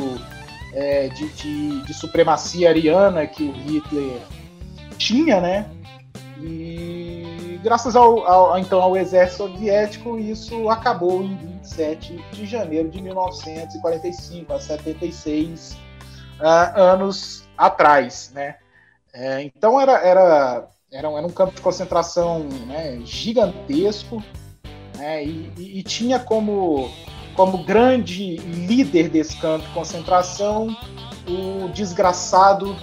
é, 0.73 1.07
de, 1.09 1.27
de, 1.29 1.81
de, 1.83 1.93
supremacia 1.93 2.69
ariana 2.69 3.25
que 3.27 3.43
o 3.43 3.51
Hitler 3.51 4.21
tinha, 4.97 5.39
né? 5.39 5.69
E 6.39 7.59
graças 7.63 7.95
ao, 7.95 8.25
ao, 8.25 8.59
então 8.59 8.81
ao 8.81 8.95
exército 8.95 9.43
soviético, 9.43 10.17
isso 10.17 10.69
acabou 10.69 11.23
em 11.23 11.35
27 11.35 12.23
de 12.31 12.45
janeiro 12.45 12.89
de 12.89 13.01
1945, 13.01 14.53
há 14.53 14.59
76 14.59 15.77
uh, 16.39 16.79
anos 16.79 17.47
atrás, 17.57 18.31
né? 18.33 18.55
É, 19.13 19.41
então 19.41 19.81
era, 19.81 19.93
era, 19.93 20.67
era, 20.91 21.09
um, 21.09 21.17
era 21.17 21.25
um 21.25 21.31
campo 21.31 21.55
de 21.55 21.61
concentração 21.61 22.43
né, 22.67 22.99
gigantesco 23.03 24.21
né, 24.95 25.23
e, 25.23 25.51
e, 25.57 25.79
e 25.79 25.83
tinha 25.83 26.19
como 26.19 26.91
como 27.38 27.60
grande 27.60 28.38
líder 28.38 29.10
desse 29.10 29.38
campo 29.38 29.63
de 29.65 29.71
concentração 29.71 30.76
o 31.28 31.69
desgraçado 31.69 32.76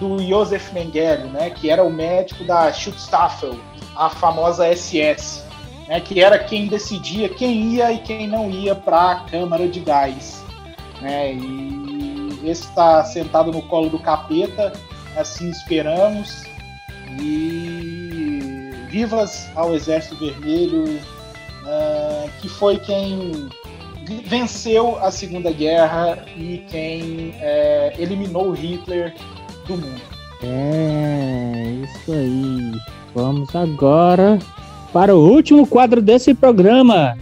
do 0.00 0.18
Josef 0.26 0.72
Mengele, 0.72 1.28
né, 1.28 1.50
que 1.50 1.68
era 1.68 1.84
o 1.84 1.90
médico 1.90 2.42
da 2.44 2.72
Schutzstaffel, 2.72 3.58
a 3.94 4.08
famosa 4.08 4.74
SS, 4.74 5.44
né, 5.86 6.00
que 6.00 6.22
era 6.22 6.38
quem 6.38 6.66
decidia 6.66 7.28
quem 7.28 7.74
ia 7.74 7.92
e 7.92 7.98
quem 7.98 8.26
não 8.26 8.50
ia 8.50 8.74
para 8.74 9.10
a 9.10 9.20
câmara 9.24 9.68
de 9.68 9.80
gás. 9.80 10.42
Né, 11.02 11.34
e 11.34 12.40
esse 12.44 12.62
está 12.62 13.04
sentado 13.04 13.52
no 13.52 13.60
colo 13.62 13.90
do 13.90 13.98
capeta, 13.98 14.72
assim 15.16 15.50
esperamos. 15.50 16.44
E 17.20 18.70
vivas 18.88 19.50
ao 19.56 19.74
Exército 19.74 20.16
Vermelho, 20.16 20.84
uh, 21.64 22.30
que 22.40 22.48
foi 22.48 22.78
quem 22.78 23.50
venceu 24.26 24.98
a 24.98 25.10
Segunda 25.10 25.52
Guerra 25.52 26.24
e 26.36 26.64
quem 26.68 27.34
é, 27.40 27.94
eliminou 27.98 28.52
Hitler 28.52 29.14
do 29.66 29.76
mundo. 29.76 30.00
É, 30.42 31.74
isso 31.84 32.12
aí. 32.12 32.72
Vamos 33.14 33.54
agora 33.54 34.38
para 34.92 35.14
o 35.14 35.18
último 35.18 35.66
quadro 35.66 36.00
desse 36.00 36.34
programa. 36.34 37.16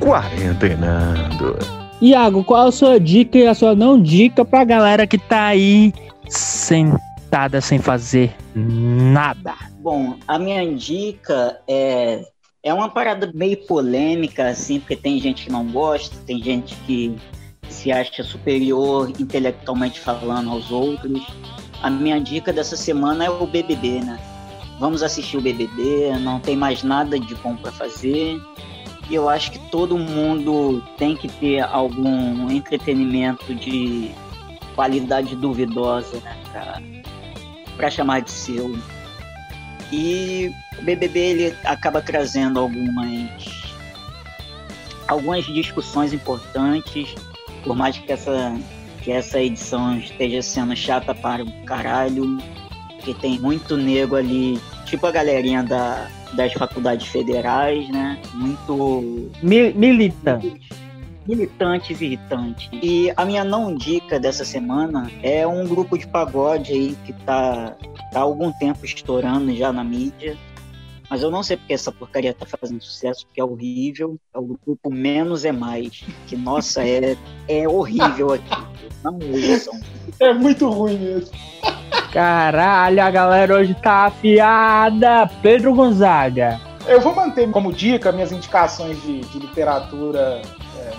Quarentenando. 0.00 1.58
Iago, 2.00 2.44
qual 2.44 2.66
a 2.66 2.72
sua 2.72 3.00
dica 3.00 3.38
e 3.38 3.46
a 3.46 3.54
sua 3.54 3.74
não 3.74 4.00
dica 4.00 4.44
para 4.44 4.60
a 4.60 4.64
galera 4.64 5.06
que 5.06 5.16
tá 5.16 5.46
aí 5.46 5.94
sentada 6.28 7.60
sem 7.60 7.78
fazer 7.78 8.34
nada? 8.54 9.54
Bom, 9.78 10.16
a 10.28 10.38
minha 10.38 10.74
dica 10.74 11.58
é 11.66 12.26
é 12.66 12.74
uma 12.74 12.88
parada 12.88 13.30
meio 13.32 13.56
polêmica, 13.58 14.48
assim, 14.48 14.80
porque 14.80 14.96
tem 14.96 15.20
gente 15.20 15.44
que 15.44 15.52
não 15.52 15.64
gosta, 15.64 16.16
tem 16.26 16.42
gente 16.42 16.74
que 16.84 17.16
se 17.68 17.92
acha 17.92 18.24
superior 18.24 19.08
intelectualmente 19.20 20.00
falando 20.00 20.50
aos 20.50 20.72
outros. 20.72 21.24
A 21.80 21.88
minha 21.88 22.20
dica 22.20 22.52
dessa 22.52 22.76
semana 22.76 23.24
é 23.24 23.30
o 23.30 23.46
BBB, 23.46 24.00
né? 24.00 24.18
Vamos 24.80 25.04
assistir 25.04 25.36
o 25.36 25.40
BBB, 25.40 26.18
não 26.18 26.40
tem 26.40 26.56
mais 26.56 26.82
nada 26.82 27.20
de 27.20 27.36
bom 27.36 27.54
para 27.54 27.70
fazer. 27.70 28.36
E 29.08 29.14
eu 29.14 29.28
acho 29.28 29.52
que 29.52 29.60
todo 29.70 29.96
mundo 29.96 30.82
tem 30.98 31.16
que 31.16 31.28
ter 31.28 31.60
algum 31.60 32.50
entretenimento 32.50 33.54
de 33.54 34.10
qualidade 34.74 35.36
duvidosa, 35.36 36.16
né? 36.16 37.04
Pra 37.76 37.90
chamar 37.90 38.22
de 38.22 38.30
seu. 38.32 38.76
E 39.92 40.52
o 40.78 40.82
BBB 40.82 41.18
ele 41.18 41.56
acaba 41.64 42.00
trazendo 42.02 42.60
algumas 42.60 43.66
algumas 45.08 45.44
discussões 45.44 46.12
importantes, 46.12 47.14
por 47.62 47.76
mais 47.76 47.96
que 47.96 48.10
essa 48.10 48.56
que 49.02 49.12
essa 49.12 49.40
edição 49.40 49.96
esteja 49.98 50.42
sendo 50.42 50.74
chata 50.74 51.14
para 51.14 51.44
o 51.44 51.52
caralho, 51.64 52.38
que 53.04 53.14
tem 53.14 53.38
muito 53.38 53.76
nego 53.76 54.16
ali, 54.16 54.60
tipo 54.84 55.06
a 55.06 55.12
galerinha 55.12 55.62
da, 55.62 56.08
das 56.32 56.52
faculdades 56.52 57.06
federais, 57.06 57.88
né? 57.88 58.18
Muito. 58.34 59.30
militante. 59.40 60.60
Militantes 61.26 62.00
irritantes. 62.00 62.68
E 62.72 63.12
a 63.16 63.24
minha 63.24 63.44
não 63.44 63.74
dica 63.74 64.18
dessa 64.20 64.44
semana 64.44 65.10
é 65.22 65.46
um 65.46 65.66
grupo 65.66 65.98
de 65.98 66.06
pagode 66.06 66.72
aí 66.72 66.96
que 67.04 67.12
tá, 67.12 67.76
tá 68.12 68.20
há 68.20 68.22
algum 68.22 68.52
tempo 68.52 68.84
estourando 68.84 69.54
já 69.54 69.72
na 69.72 69.82
mídia. 69.82 70.36
Mas 71.08 71.22
eu 71.22 71.30
não 71.30 71.42
sei 71.42 71.56
porque 71.56 71.72
essa 71.72 71.92
porcaria 71.92 72.34
tá 72.34 72.44
fazendo 72.46 72.82
sucesso, 72.82 73.26
porque 73.26 73.40
é 73.40 73.44
horrível. 73.44 74.18
É 74.34 74.38
o 74.38 74.58
grupo 74.64 74.90
Menos 74.90 75.44
é 75.44 75.52
Mais. 75.52 76.04
Que, 76.26 76.36
nossa, 76.36 76.84
é, 76.84 77.16
é 77.48 77.68
horrível 77.68 78.32
aqui. 78.32 78.66
Não 79.04 79.14
ouçam. 79.14 79.80
É 80.20 80.32
muito 80.32 80.68
ruim 80.68 80.98
mesmo. 80.98 81.30
Caralho, 82.12 83.02
a 83.02 83.10
galera 83.10 83.54
hoje 83.54 83.74
tá 83.74 84.06
afiada. 84.06 85.28
Pedro 85.42 85.74
Gonzaga. 85.74 86.60
Eu 86.86 87.00
vou 87.00 87.14
manter 87.14 87.50
como 87.50 87.72
dica 87.72 88.12
minhas 88.12 88.32
indicações 88.32 89.00
de, 89.02 89.20
de 89.20 89.38
literatura 89.38 90.40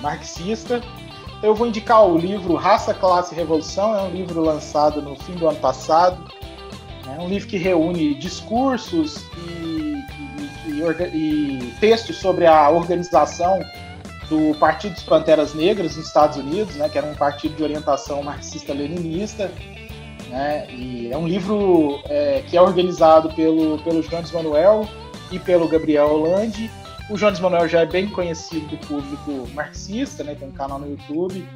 marxista. 0.01 0.81
Eu 1.41 1.53
vou 1.53 1.67
indicar 1.67 2.05
o 2.05 2.17
livro 2.17 2.55
Raça, 2.55 2.93
Classe 2.93 3.33
e 3.33 3.37
Revolução. 3.37 3.95
É 3.95 4.01
um 4.01 4.11
livro 4.11 4.41
lançado 4.41 5.01
no 5.01 5.15
fim 5.15 5.33
do 5.33 5.47
ano 5.47 5.59
passado. 5.59 6.17
É 7.15 7.21
um 7.21 7.27
livro 7.27 7.47
que 7.47 7.57
reúne 7.57 8.15
discursos 8.15 9.23
e, 9.37 10.03
e, 10.65 10.81
e, 10.81 11.67
e 11.67 11.73
textos 11.79 12.17
sobre 12.17 12.45
a 12.45 12.69
organização 12.69 13.59
do 14.29 14.53
Partido 14.59 14.93
dos 14.93 15.03
Panteras 15.03 15.53
Negras 15.53 15.95
nos 15.95 16.05
Estados 16.05 16.37
Unidos, 16.37 16.75
né, 16.75 16.89
que 16.89 16.97
era 16.97 17.07
um 17.07 17.15
partido 17.15 17.55
de 17.55 17.63
orientação 17.63 18.21
marxista-leninista. 18.21 19.51
Né, 20.29 20.67
e 20.69 21.09
é 21.11 21.17
um 21.17 21.27
livro 21.27 21.99
é, 22.09 22.43
que 22.45 22.57
é 22.57 22.61
organizado 22.61 23.33
pelo, 23.33 23.79
pelo 23.79 24.01
Jones 24.01 24.31
Manuel 24.31 24.87
e 25.31 25.39
pelo 25.39 25.67
Gabriel 25.67 26.07
Hollande. 26.07 26.69
O 27.09 27.15
Jones 27.15 27.39
Manuel 27.39 27.67
já 27.67 27.81
é 27.81 27.85
bem 27.85 28.09
conhecido 28.09 28.67
do 28.67 28.77
público 28.85 29.47
marxista, 29.53 30.23
né, 30.23 30.35
tem 30.35 30.47
um 30.47 30.51
canal 30.51 30.77
no 30.77 30.89
YouTube. 30.89 31.47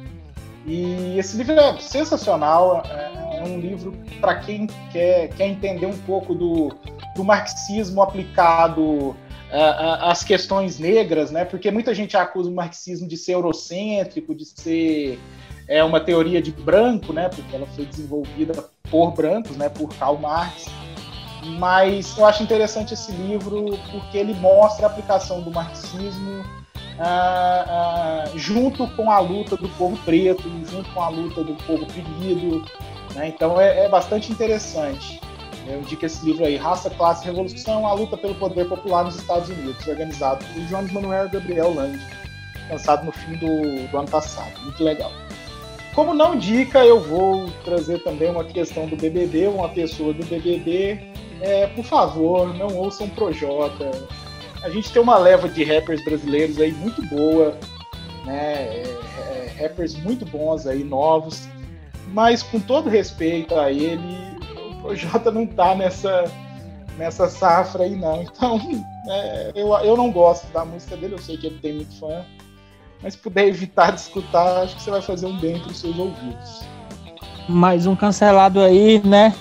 E 0.64 1.18
esse 1.18 1.36
livro 1.36 1.52
é 1.52 1.78
sensacional, 1.78 2.82
é, 2.86 3.38
é 3.38 3.42
um 3.44 3.58
livro 3.58 3.92
para 4.20 4.36
quem 4.36 4.66
quer, 4.90 5.28
quer 5.28 5.48
entender 5.48 5.86
um 5.86 5.98
pouco 5.98 6.34
do, 6.34 6.72
do 7.16 7.24
marxismo 7.24 8.00
aplicado 8.00 9.14
as 10.00 10.24
questões 10.24 10.78
negras, 10.78 11.30
né? 11.30 11.44
Porque 11.44 11.70
muita 11.70 11.94
gente 11.94 12.16
acusa 12.16 12.48
o 12.48 12.54
marxismo 12.54 13.06
de 13.06 13.18
ser 13.18 13.34
eurocêntrico, 13.34 14.34
de 14.34 14.46
ser 14.46 15.18
é, 15.68 15.84
uma 15.84 16.00
teoria 16.00 16.40
de 16.40 16.50
branco, 16.50 17.12
né? 17.12 17.28
Porque 17.28 17.54
ela 17.54 17.66
foi 17.66 17.84
desenvolvida 17.84 18.64
por 18.90 19.12
brancos, 19.12 19.56
né? 19.56 19.68
Por 19.68 19.94
Karl 19.94 20.16
Marx. 20.16 20.66
Mas 21.44 22.16
eu 22.16 22.24
acho 22.24 22.42
interessante 22.42 22.94
esse 22.94 23.10
livro 23.12 23.64
porque 23.90 24.16
ele 24.16 24.34
mostra 24.34 24.86
a 24.86 24.90
aplicação 24.90 25.40
do 25.40 25.50
marxismo 25.50 26.44
ah, 26.98 27.64
ah, 27.68 28.30
junto 28.36 28.86
com 28.88 29.10
a 29.10 29.18
luta 29.18 29.56
do 29.56 29.68
povo 29.70 29.96
preto, 30.04 30.42
junto 30.70 30.88
com 30.92 31.00
a 31.00 31.08
luta 31.08 31.42
do 31.42 31.54
povo 31.64 31.84
oprimido. 31.84 32.64
Né? 33.14 33.28
Então 33.28 33.60
é, 33.60 33.86
é 33.86 33.88
bastante 33.88 34.30
interessante. 34.30 35.20
Eu 35.66 35.80
indico 35.80 36.04
esse 36.04 36.24
livro 36.24 36.44
aí, 36.44 36.56
Raça, 36.56 36.90
Classe 36.90 37.24
e 37.24 37.26
Revolução, 37.26 37.86
a 37.86 37.94
luta 37.94 38.16
pelo 38.16 38.34
poder 38.34 38.68
popular 38.68 39.04
nos 39.04 39.16
Estados 39.16 39.48
Unidos, 39.48 39.86
organizado 39.86 40.44
por 40.44 40.62
Jones 40.64 40.92
Manuel 40.92 41.28
Gabriel 41.28 41.72
Land, 41.72 42.00
lançado 42.68 43.04
no 43.04 43.12
fim 43.12 43.36
do, 43.36 43.88
do 43.88 43.98
ano 43.98 44.08
passado. 44.08 44.52
Muito 44.62 44.82
legal. 44.82 45.12
Como 45.94 46.14
não 46.14 46.36
dica, 46.36 46.84
eu 46.84 47.00
vou 47.00 47.48
trazer 47.64 48.02
também 48.02 48.30
uma 48.30 48.44
questão 48.44 48.86
do 48.86 48.96
BBB, 48.96 49.46
uma 49.48 49.68
pessoa 49.68 50.12
do 50.12 50.24
BBB. 50.24 51.11
É, 51.42 51.66
por 51.66 51.84
favor, 51.84 52.54
não 52.54 52.68
ouçam 52.76 53.08
Projota. 53.08 53.90
A 54.62 54.70
gente 54.70 54.92
tem 54.92 55.02
uma 55.02 55.18
leva 55.18 55.48
de 55.48 55.64
rappers 55.64 56.02
brasileiros 56.04 56.60
aí 56.60 56.70
muito 56.70 57.04
boa, 57.06 57.58
né? 58.24 58.62
É, 58.62 58.98
é, 59.18 59.54
rappers 59.60 59.96
muito 59.96 60.24
bons 60.24 60.68
aí, 60.68 60.84
novos. 60.84 61.48
Mas 62.12 62.44
com 62.44 62.60
todo 62.60 62.88
respeito 62.88 63.56
a 63.56 63.72
ele, 63.72 64.18
o 64.84 64.94
Jota 64.94 65.32
não 65.32 65.44
tá 65.44 65.74
nessa, 65.74 66.24
nessa 66.96 67.28
safra 67.28 67.84
aí, 67.84 67.96
não. 67.96 68.22
Então, 68.22 68.60
é, 69.08 69.52
eu, 69.56 69.74
eu 69.78 69.96
não 69.96 70.12
gosto 70.12 70.46
da 70.52 70.64
música 70.64 70.96
dele, 70.96 71.14
eu 71.14 71.18
sei 71.18 71.36
que 71.36 71.48
ele 71.48 71.58
tem 71.58 71.74
muito 71.74 71.98
fã, 71.98 72.24
mas 73.02 73.14
se 73.14 73.18
puder 73.18 73.48
evitar 73.48 73.90
de 73.90 74.00
escutar, 74.00 74.62
acho 74.62 74.76
que 74.76 74.82
você 74.82 74.92
vai 74.92 75.02
fazer 75.02 75.26
um 75.26 75.36
bem 75.38 75.58
para 75.58 75.72
os 75.72 75.80
seus 75.80 75.98
ouvidos. 75.98 76.60
Mais 77.48 77.84
um 77.84 77.96
cancelado 77.96 78.60
aí, 78.60 79.04
né? 79.04 79.34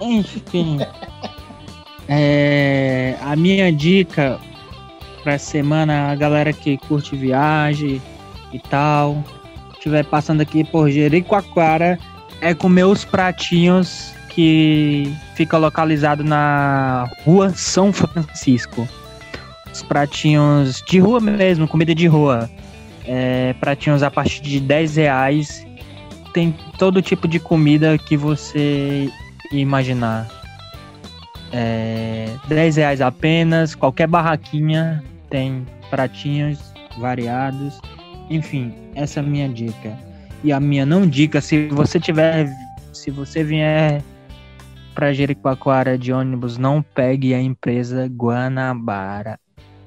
Enfim. 0.00 0.78
é, 2.08 3.16
a 3.20 3.34
minha 3.36 3.72
dica 3.72 4.38
pra 5.22 5.38
semana, 5.38 6.10
a 6.10 6.14
galera 6.14 6.52
que 6.52 6.76
curte 6.76 7.16
viagem 7.16 8.00
e 8.52 8.58
tal, 8.58 9.24
estiver 9.72 10.04
passando 10.04 10.40
aqui 10.40 10.64
por 10.64 10.90
Jericoacoara, 10.90 11.98
é 12.40 12.54
comer 12.54 12.84
os 12.84 13.04
pratinhos 13.04 14.12
que 14.28 15.10
fica 15.34 15.56
localizado 15.56 16.22
na 16.22 17.08
rua 17.24 17.50
São 17.50 17.92
Francisco. 17.92 18.86
Os 19.72 19.82
pratinhos 19.82 20.82
de 20.86 20.98
rua 20.98 21.20
mesmo, 21.20 21.66
comida 21.66 21.94
de 21.94 22.06
rua. 22.06 22.50
É, 23.06 23.54
pratinhos 23.60 24.02
a 24.02 24.10
partir 24.10 24.42
de 24.42 24.60
10 24.60 24.96
reais. 24.96 25.66
Tem 26.32 26.54
todo 26.78 27.00
tipo 27.00 27.28
de 27.28 27.38
comida 27.38 27.96
que 27.96 28.16
você 28.16 29.10
imaginar. 29.60 30.28
É, 31.52 32.36
10 32.48 32.76
reais 32.76 33.00
apenas, 33.00 33.74
qualquer 33.74 34.08
barraquinha 34.08 35.02
tem 35.30 35.66
pratinhos 35.90 36.58
variados. 36.98 37.80
Enfim, 38.30 38.74
essa 38.94 39.20
é 39.20 39.22
a 39.22 39.26
minha 39.26 39.48
dica. 39.48 39.96
E 40.42 40.52
a 40.52 40.60
minha 40.60 40.84
não 40.84 41.06
dica, 41.06 41.40
se 41.40 41.68
você 41.68 41.98
tiver, 41.98 42.50
se 42.92 43.10
você 43.10 43.42
vier 43.42 44.02
para 44.94 45.12
Jericoacoara 45.12 45.98
de 45.98 46.12
ônibus, 46.12 46.58
não 46.58 46.82
pegue 46.82 47.34
a 47.34 47.40
empresa 47.40 48.06
Guanabara 48.06 49.38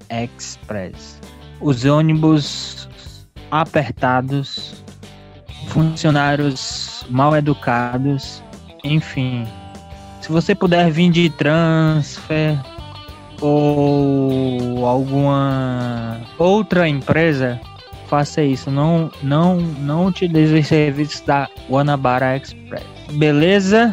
Express. 0.10 1.20
Os 1.62 1.86
ônibus 1.86 2.90
apertados, 3.50 4.84
funcionários 5.68 7.06
mal 7.10 7.36
educados, 7.36 8.44
enfim. 8.84 9.46
Se 10.22 10.32
você 10.32 10.54
puder 10.54 10.92
vir 10.92 11.10
de 11.12 11.30
transfer 11.30 12.58
ou 13.40 14.86
alguma 14.86 16.20
outra 16.38 16.88
empresa, 16.88 17.60
faça 18.08 18.42
isso. 18.42 18.72
Não, 18.72 19.12
não, 19.22 19.58
não 19.58 20.08
utilize 20.08 20.54
os 20.54 20.68
serviços 20.68 21.22
da 21.22 21.48
Guanabara 21.70 22.36
Express. 22.38 22.84
Beleza? 23.14 23.92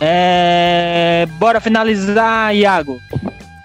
É... 0.00 1.26
Bora 1.38 1.60
finalizar, 1.60 2.54
Iago. 2.54 2.98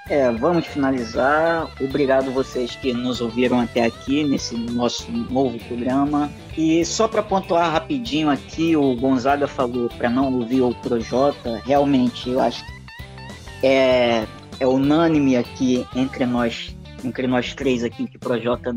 É, 0.08 0.30
vamos 0.32 0.68
finalizar. 0.68 1.68
Obrigado 1.82 2.30
vocês 2.32 2.76
que 2.76 2.94
nos 2.94 3.22
ouviram 3.22 3.60
até 3.60 3.86
aqui 3.86 4.24
nesse 4.24 4.56
nosso 4.56 5.12
novo 5.12 5.58
programa. 5.66 6.30
E 6.56 6.86
só 6.86 7.08
para 7.08 7.24
pontuar 7.24 7.72
rapidinho 7.72 8.30
aqui, 8.30 8.76
o 8.76 8.96
Gonzaga 8.96 9.48
falou 9.48 9.90
para 9.90 10.08
não 10.08 10.32
ouvir 10.32 10.62
o 10.62 10.76
Projota. 10.76 11.60
Realmente, 11.66 12.30
eu 12.30 12.40
acho 12.40 12.64
que 12.64 13.66
é, 13.66 14.28
é 14.60 14.68
unânime 14.68 15.38
aqui 15.38 15.84
entre 15.96 16.24
nós, 16.28 16.78
entre 17.04 17.26
nós 17.26 17.56
três 17.56 17.84
aqui 17.84 18.08
que 18.08 18.18
o 18.18 18.20
Projota 18.20 18.76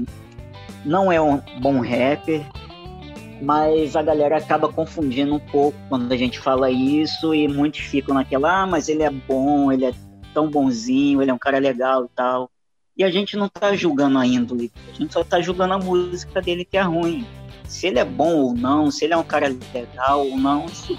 não 0.82 1.12
é 1.12 1.20
um 1.20 1.42
bom 1.60 1.80
rapper 1.80 2.42
mas 3.40 3.94
a 3.94 4.02
galera 4.02 4.36
acaba 4.36 4.68
confundindo 4.68 5.34
um 5.34 5.38
pouco 5.38 5.78
quando 5.88 6.10
a 6.10 6.16
gente 6.16 6.40
fala 6.40 6.70
isso 6.72 7.32
e 7.32 7.46
muitos 7.46 7.82
ficam 7.82 8.14
naquela, 8.14 8.62
ah, 8.62 8.66
mas 8.66 8.88
ele 8.88 9.04
é 9.04 9.10
bom, 9.10 9.70
ele 9.70 9.84
é 9.84 9.92
tão 10.38 10.48
bonzinho, 10.48 11.20
ele 11.20 11.32
é 11.32 11.34
um 11.34 11.38
cara 11.38 11.58
legal 11.58 12.04
e 12.04 12.08
tal. 12.14 12.48
E 12.96 13.02
a 13.02 13.10
gente 13.10 13.36
não 13.36 13.48
tá 13.48 13.74
julgando 13.74 14.18
a 14.18 14.26
índole, 14.26 14.70
a 14.92 14.94
gente 14.94 15.12
só 15.12 15.24
tá 15.24 15.40
julgando 15.40 15.74
a 15.74 15.78
música 15.78 16.40
dele 16.40 16.64
que 16.64 16.76
é 16.76 16.82
ruim. 16.82 17.26
Se 17.64 17.88
ele 17.88 17.98
é 17.98 18.04
bom 18.04 18.36
ou 18.36 18.54
não, 18.54 18.90
se 18.90 19.04
ele 19.04 19.14
é 19.14 19.16
um 19.16 19.24
cara 19.24 19.48
legal 19.48 20.26
ou 20.26 20.36
não, 20.36 20.66
isso 20.66 20.96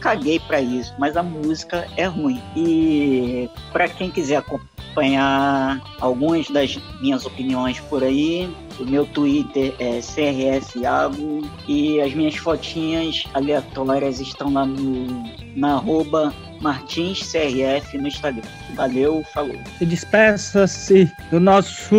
caguei 0.00 0.38
para 0.40 0.60
isso, 0.60 0.94
mas 0.98 1.16
a 1.16 1.22
música 1.22 1.86
é 1.96 2.06
ruim. 2.06 2.40
E 2.56 3.50
para 3.72 3.88
quem 3.88 4.10
quiser 4.10 4.36
acompanhar 4.36 5.80
algumas 6.00 6.48
das 6.48 6.76
minhas 7.00 7.26
opiniões 7.26 7.78
por 7.80 8.02
aí, 8.02 8.48
o 8.78 8.84
meu 8.84 9.04
Twitter 9.04 9.74
é 9.78 10.00
CRSiago 10.00 11.42
e 11.68 12.00
as 12.00 12.14
minhas 12.14 12.36
fotinhas 12.36 13.24
aleatórias 13.34 14.20
estão 14.20 14.52
lá 14.52 14.64
no, 14.64 15.06
na 15.54 15.74
arroba 15.74 16.32
Martins 16.60 17.32
CRF 17.32 17.96
no 17.98 18.08
Instagram. 18.08 18.42
Valeu, 18.74 19.24
falou. 19.32 19.56
Se 19.78 19.86
despeça-se 19.86 21.10
dos 21.30 21.40
nossos 21.40 21.90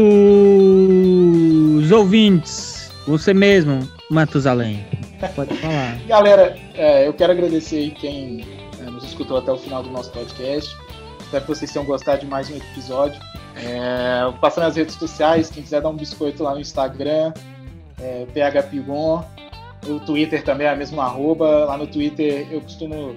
ouvintes. 1.92 2.92
Você 3.08 3.34
mesmo, 3.34 3.88
Matusalém. 4.10 4.86
Pode 5.36 5.56
falar. 5.56 5.98
Galera, 6.08 6.56
é, 6.76 7.08
eu 7.08 7.14
quero 7.14 7.32
agradecer 7.32 7.78
aí 7.78 7.92
quem 7.92 8.46
é, 8.80 8.84
nos 8.84 9.04
escutou 9.04 9.38
até 9.38 9.52
o 9.52 9.58
final 9.58 9.82
do 9.82 9.90
nosso 9.90 10.12
podcast. 10.12 10.76
Espero 11.20 11.44
que 11.44 11.50
vocês 11.50 11.72
tenham 11.72 11.86
gostado 11.86 12.22
de 12.22 12.28
mais 12.28 12.50
um 12.50 12.58
episódio. 12.58 13.20
É, 13.56 14.32
passando 14.40 14.66
nas 14.66 14.76
redes 14.76 14.96
sociais, 14.96 15.50
quem 15.50 15.64
quiser 15.64 15.82
dar 15.82 15.90
um 15.90 15.96
biscoito 15.96 16.44
lá 16.44 16.54
no 16.54 16.60
Instagram, 16.60 17.34
é, 18.00 18.26
PHPigon. 18.34 19.26
O 19.88 20.00
Twitter 20.02 20.44
também 20.44 20.68
é 20.68 20.70
a 20.70 20.76
mesma 20.76 21.06
arroba. 21.06 21.66
Lá 21.66 21.78
no 21.78 21.88
Twitter 21.88 22.48
eu 22.52 22.62
costumo 22.62 23.16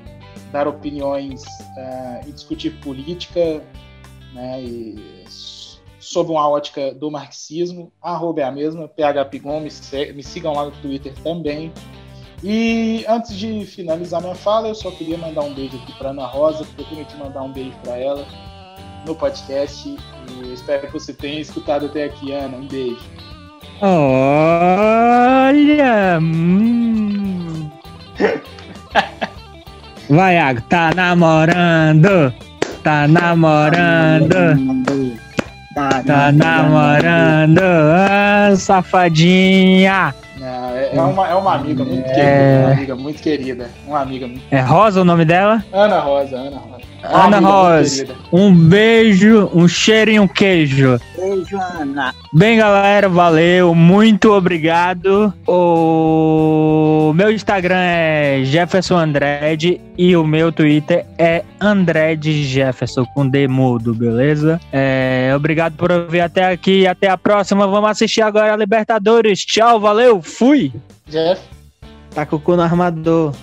dar 0.54 0.66
opiniões 0.68 1.42
uh, 1.42 2.28
e 2.28 2.32
discutir 2.32 2.70
política, 2.80 3.60
né, 4.32 4.62
e 4.62 5.24
sob 5.98 6.30
uma 6.30 6.48
ótica 6.48 6.94
do 6.94 7.10
marxismo. 7.10 7.92
Arroba 8.00 8.42
é 8.42 8.44
a 8.44 8.52
mesma, 8.52 8.88
phpigon, 8.88 9.58
me, 9.58 9.68
me 10.12 10.22
sigam 10.22 10.52
lá 10.52 10.66
no 10.66 10.70
Twitter 10.70 11.12
também. 11.24 11.72
E 12.40 13.04
antes 13.08 13.36
de 13.36 13.66
finalizar 13.66 14.22
minha 14.22 14.36
fala, 14.36 14.68
eu 14.68 14.76
só 14.76 14.92
queria 14.92 15.18
mandar 15.18 15.40
um 15.40 15.52
beijo 15.52 15.76
aqui 15.76 15.92
para 15.98 16.10
Ana 16.10 16.26
Rosa, 16.26 16.64
porque 16.64 16.82
eu 16.82 16.86
prometi 16.86 17.16
mandar 17.16 17.42
um 17.42 17.52
beijo 17.52 17.74
para 17.82 17.98
ela 17.98 18.24
no 19.04 19.16
podcast. 19.16 19.96
Espero 20.52 20.86
que 20.86 20.92
você 20.92 21.12
tenha 21.12 21.40
escutado 21.40 21.86
até 21.86 22.04
aqui, 22.04 22.30
Ana. 22.30 22.58
Um 22.58 22.68
beijo. 22.68 23.02
Olha! 23.80 24.78
Hum. 26.20 27.68
Vai, 30.14 30.36
Iago, 30.36 30.60
tá 30.68 30.92
namorando, 30.94 32.32
tá 32.84 33.08
namorando, 33.08 34.28
tá 35.74 36.30
namorando, 36.30 37.58
ah, 37.60 38.54
safadinha. 38.56 40.14
É, 40.40 40.96
é, 40.96 41.00
uma, 41.00 41.28
é 41.28 41.34
uma 41.34 41.54
amiga 41.54 41.84
muito 41.84 42.08
é... 42.08 42.14
querida, 42.14 42.64
uma 42.64 42.72
amiga 42.72 42.96
muito 42.96 43.22
querida, 43.22 43.70
uma 43.86 44.00
amiga 44.00 44.26
muito 44.26 44.42
É 44.50 44.60
Rosa 44.60 45.00
o 45.00 45.04
nome 45.04 45.24
dela? 45.24 45.64
Ana 45.72 46.00
Rosa, 46.00 46.36
Ana 46.36 46.58
Rosa. 46.58 46.84
Ana 47.04 47.38
Rosa, 47.38 48.06
um 48.32 48.54
beijo, 48.54 49.50
um 49.54 49.68
cheiro 49.68 50.10
e 50.10 50.18
um 50.18 50.26
queijo. 50.26 50.98
Beijo, 51.16 51.58
Ana. 51.58 52.14
Bem, 52.32 52.56
galera, 52.56 53.08
valeu, 53.08 53.74
muito 53.74 54.32
obrigado. 54.32 55.32
O 55.46 57.12
meu 57.14 57.30
Instagram 57.30 57.76
é 57.78 58.40
Jefferson 58.44 58.96
Andrade 58.96 59.80
e 59.96 60.16
o 60.16 60.26
meu 60.26 60.50
Twitter 60.50 61.04
é 61.18 61.44
Andrade 61.60 62.42
Jefferson 62.44 63.04
com 63.14 63.28
D 63.28 63.46
mudo, 63.46 63.94
beleza? 63.94 64.58
É, 64.72 65.32
obrigado 65.36 65.74
por 65.76 65.92
ouvir 65.92 66.20
até 66.20 66.50
aqui. 66.50 66.86
Até 66.86 67.08
a 67.08 67.18
próxima. 67.18 67.66
Vamos 67.66 67.90
assistir 67.90 68.22
agora 68.22 68.54
a 68.54 68.56
Libertadores. 68.56 69.44
Tchau, 69.44 69.78
valeu, 69.78 70.22
fui. 70.24 70.72
Jeff. 71.08 71.40
Tá 72.14 72.24
com 72.24 72.36
o 72.36 72.40
cu 72.40 72.56
no 72.56 72.62
armador. 72.62 73.34